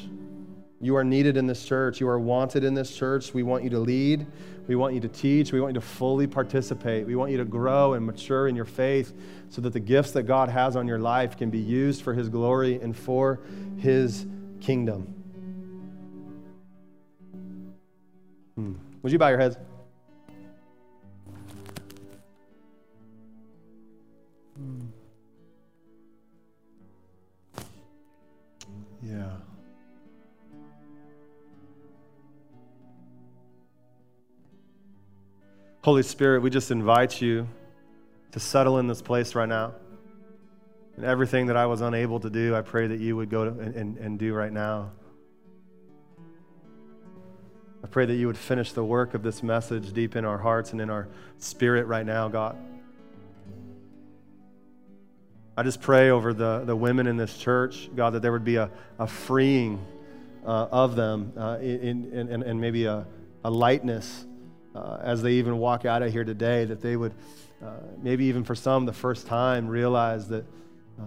[0.80, 2.00] You are needed in this church.
[2.00, 3.34] You are wanted in this church.
[3.34, 4.28] We want you to lead.
[4.68, 5.52] We want you to teach.
[5.52, 7.06] We want you to fully participate.
[7.06, 9.14] We want you to grow and mature in your faith
[9.50, 12.30] so that the gifts that God has on your life can be used for His
[12.30, 13.42] glory and for
[13.78, 14.26] His
[14.62, 15.14] kingdom.
[18.56, 18.74] Hmm.
[19.04, 19.58] Would you bow your heads?
[35.86, 37.48] Holy Spirit, we just invite you
[38.32, 39.72] to settle in this place right now.
[40.96, 43.76] And everything that I was unable to do, I pray that you would go and,
[43.76, 44.90] and, and do right now.
[47.84, 50.72] I pray that you would finish the work of this message deep in our hearts
[50.72, 51.08] and in our
[51.38, 52.58] spirit right now, God.
[55.56, 58.56] I just pray over the, the women in this church, God, that there would be
[58.56, 59.86] a, a freeing
[60.44, 63.06] uh, of them uh, in, in, and maybe a,
[63.44, 64.26] a lightness
[64.76, 67.14] uh, as they even walk out of here today, that they would,
[67.64, 67.72] uh,
[68.02, 70.46] maybe even for some, the first time, realize that,
[71.00, 71.06] uh,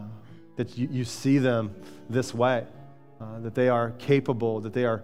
[0.57, 1.75] that you, you see them
[2.09, 2.67] this way,
[3.21, 5.03] uh, that they are capable, that they are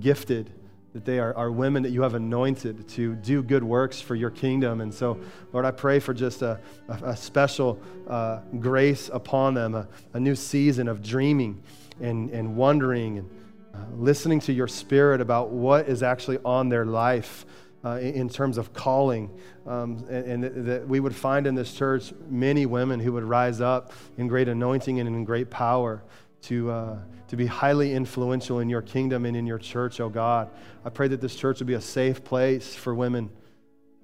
[0.00, 0.52] gifted
[0.92, 4.30] that they are, are women that you have anointed to do good works for your
[4.30, 4.82] kingdom.
[4.82, 5.18] And so,
[5.52, 10.20] Lord, I pray for just a, a, a special uh, grace upon them, a, a,
[10.20, 11.62] new season of dreaming
[12.00, 13.30] and, and wondering and
[13.74, 17.46] uh, listening to your spirit about what is actually on their life.
[17.84, 19.28] Uh, in, terms of calling,
[19.66, 23.60] um, and, and that we would find in this church many women who would rise
[23.60, 26.00] up in great anointing and in great power
[26.42, 30.50] to, uh, to be highly influential in your kingdom and in your church, oh God.
[30.84, 33.30] I pray that this church would be a safe place for women,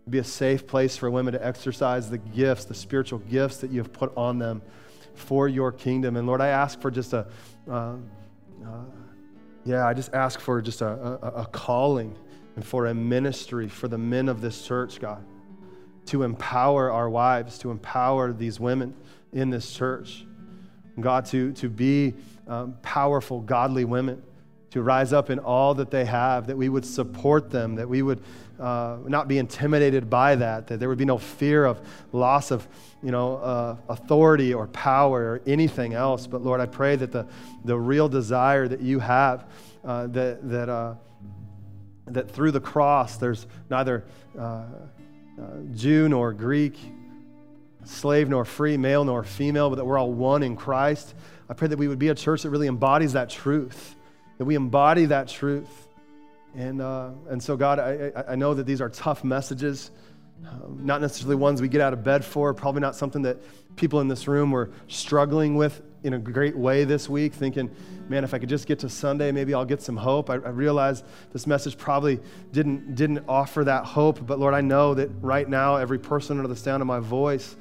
[0.08, 3.78] be a safe place for women to exercise the gifts, the spiritual gifts that you
[3.78, 4.62] have put on them
[5.14, 6.16] for your kingdom.
[6.16, 7.26] And Lord, I ask for just a,
[7.68, 7.96] uh, uh,
[9.64, 10.88] yeah, I just ask for just a,
[11.22, 12.16] a, a calling
[12.58, 15.24] and for a ministry for the men of this church, God,
[16.06, 18.96] to empower our wives, to empower these women
[19.32, 20.26] in this church.
[20.98, 22.14] God, to, to be
[22.48, 24.20] um, powerful, godly women
[24.72, 28.02] to rise up in all that they have, that we would support them, that we
[28.02, 28.20] would
[28.58, 31.80] uh, not be intimidated by that, that there would be no fear of
[32.10, 32.66] loss of
[33.04, 36.26] you know, uh, authority or power or anything else.
[36.26, 37.24] But Lord, I pray that the,
[37.64, 39.46] the real desire that you have,
[39.84, 40.94] uh, that, that, uh,
[42.14, 44.04] that through the cross there's neither
[44.38, 44.64] uh, uh,
[45.74, 46.78] Jew nor Greek,
[47.84, 51.14] slave nor free, male nor female, but that we're all one in Christ.
[51.48, 53.94] I pray that we would be a church that really embodies that truth,
[54.36, 55.88] that we embody that truth.
[56.56, 59.90] And, uh, and so, God, I, I know that these are tough messages,
[60.46, 63.38] um, not necessarily ones we get out of bed for, probably not something that
[63.76, 67.70] people in this room were struggling with in a great way this week, thinking,
[68.08, 70.30] man, if I could just get to Sunday, maybe I'll get some hope.
[70.30, 72.20] I, I realize this message probably
[72.52, 76.48] didn't, didn't offer that hope, but Lord, I know that right now, every person under
[76.48, 77.56] the sound of my voice,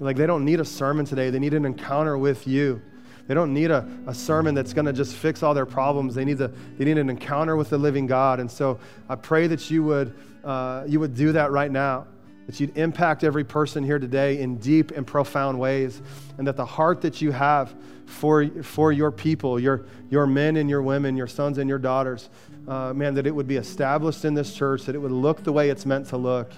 [0.00, 2.80] like they don't need a sermon today, they need an encounter with you.
[3.26, 6.14] They don't need a, a sermon that's going to just fix all their problems.
[6.14, 6.48] They need, the,
[6.78, 8.40] they need an encounter with the living God.
[8.40, 10.14] And so I pray that you would,
[10.44, 12.06] uh, you would do that right now,
[12.48, 16.00] that you'd impact every person here today in deep and profound ways,
[16.38, 17.74] and that the heart that you have
[18.06, 22.30] for, for your people, your, your men and your women, your sons and your daughters,
[22.66, 25.52] uh, man, that it would be established in this church, that it would look the
[25.52, 26.50] way it's meant to look,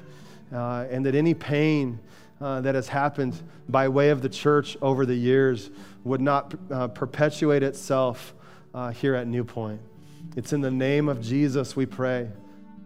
[0.55, 1.99] uh, and that any pain,
[2.41, 3.35] uh, that has happened
[3.69, 5.71] by way of the church over the years
[6.05, 8.33] would not uh, perpetuate itself
[8.75, 9.81] uh, here at New Point.
[10.37, 12.31] It's in the name of Jesus we pray.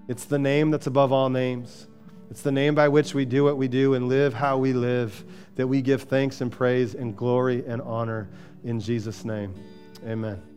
[0.08, 1.86] It's the name that's above all names.
[2.34, 5.22] It's the name by which we do what we do and live how we live,
[5.54, 8.28] that we give thanks and praise and glory and honor
[8.64, 9.54] in Jesus' name.
[10.04, 10.53] Amen.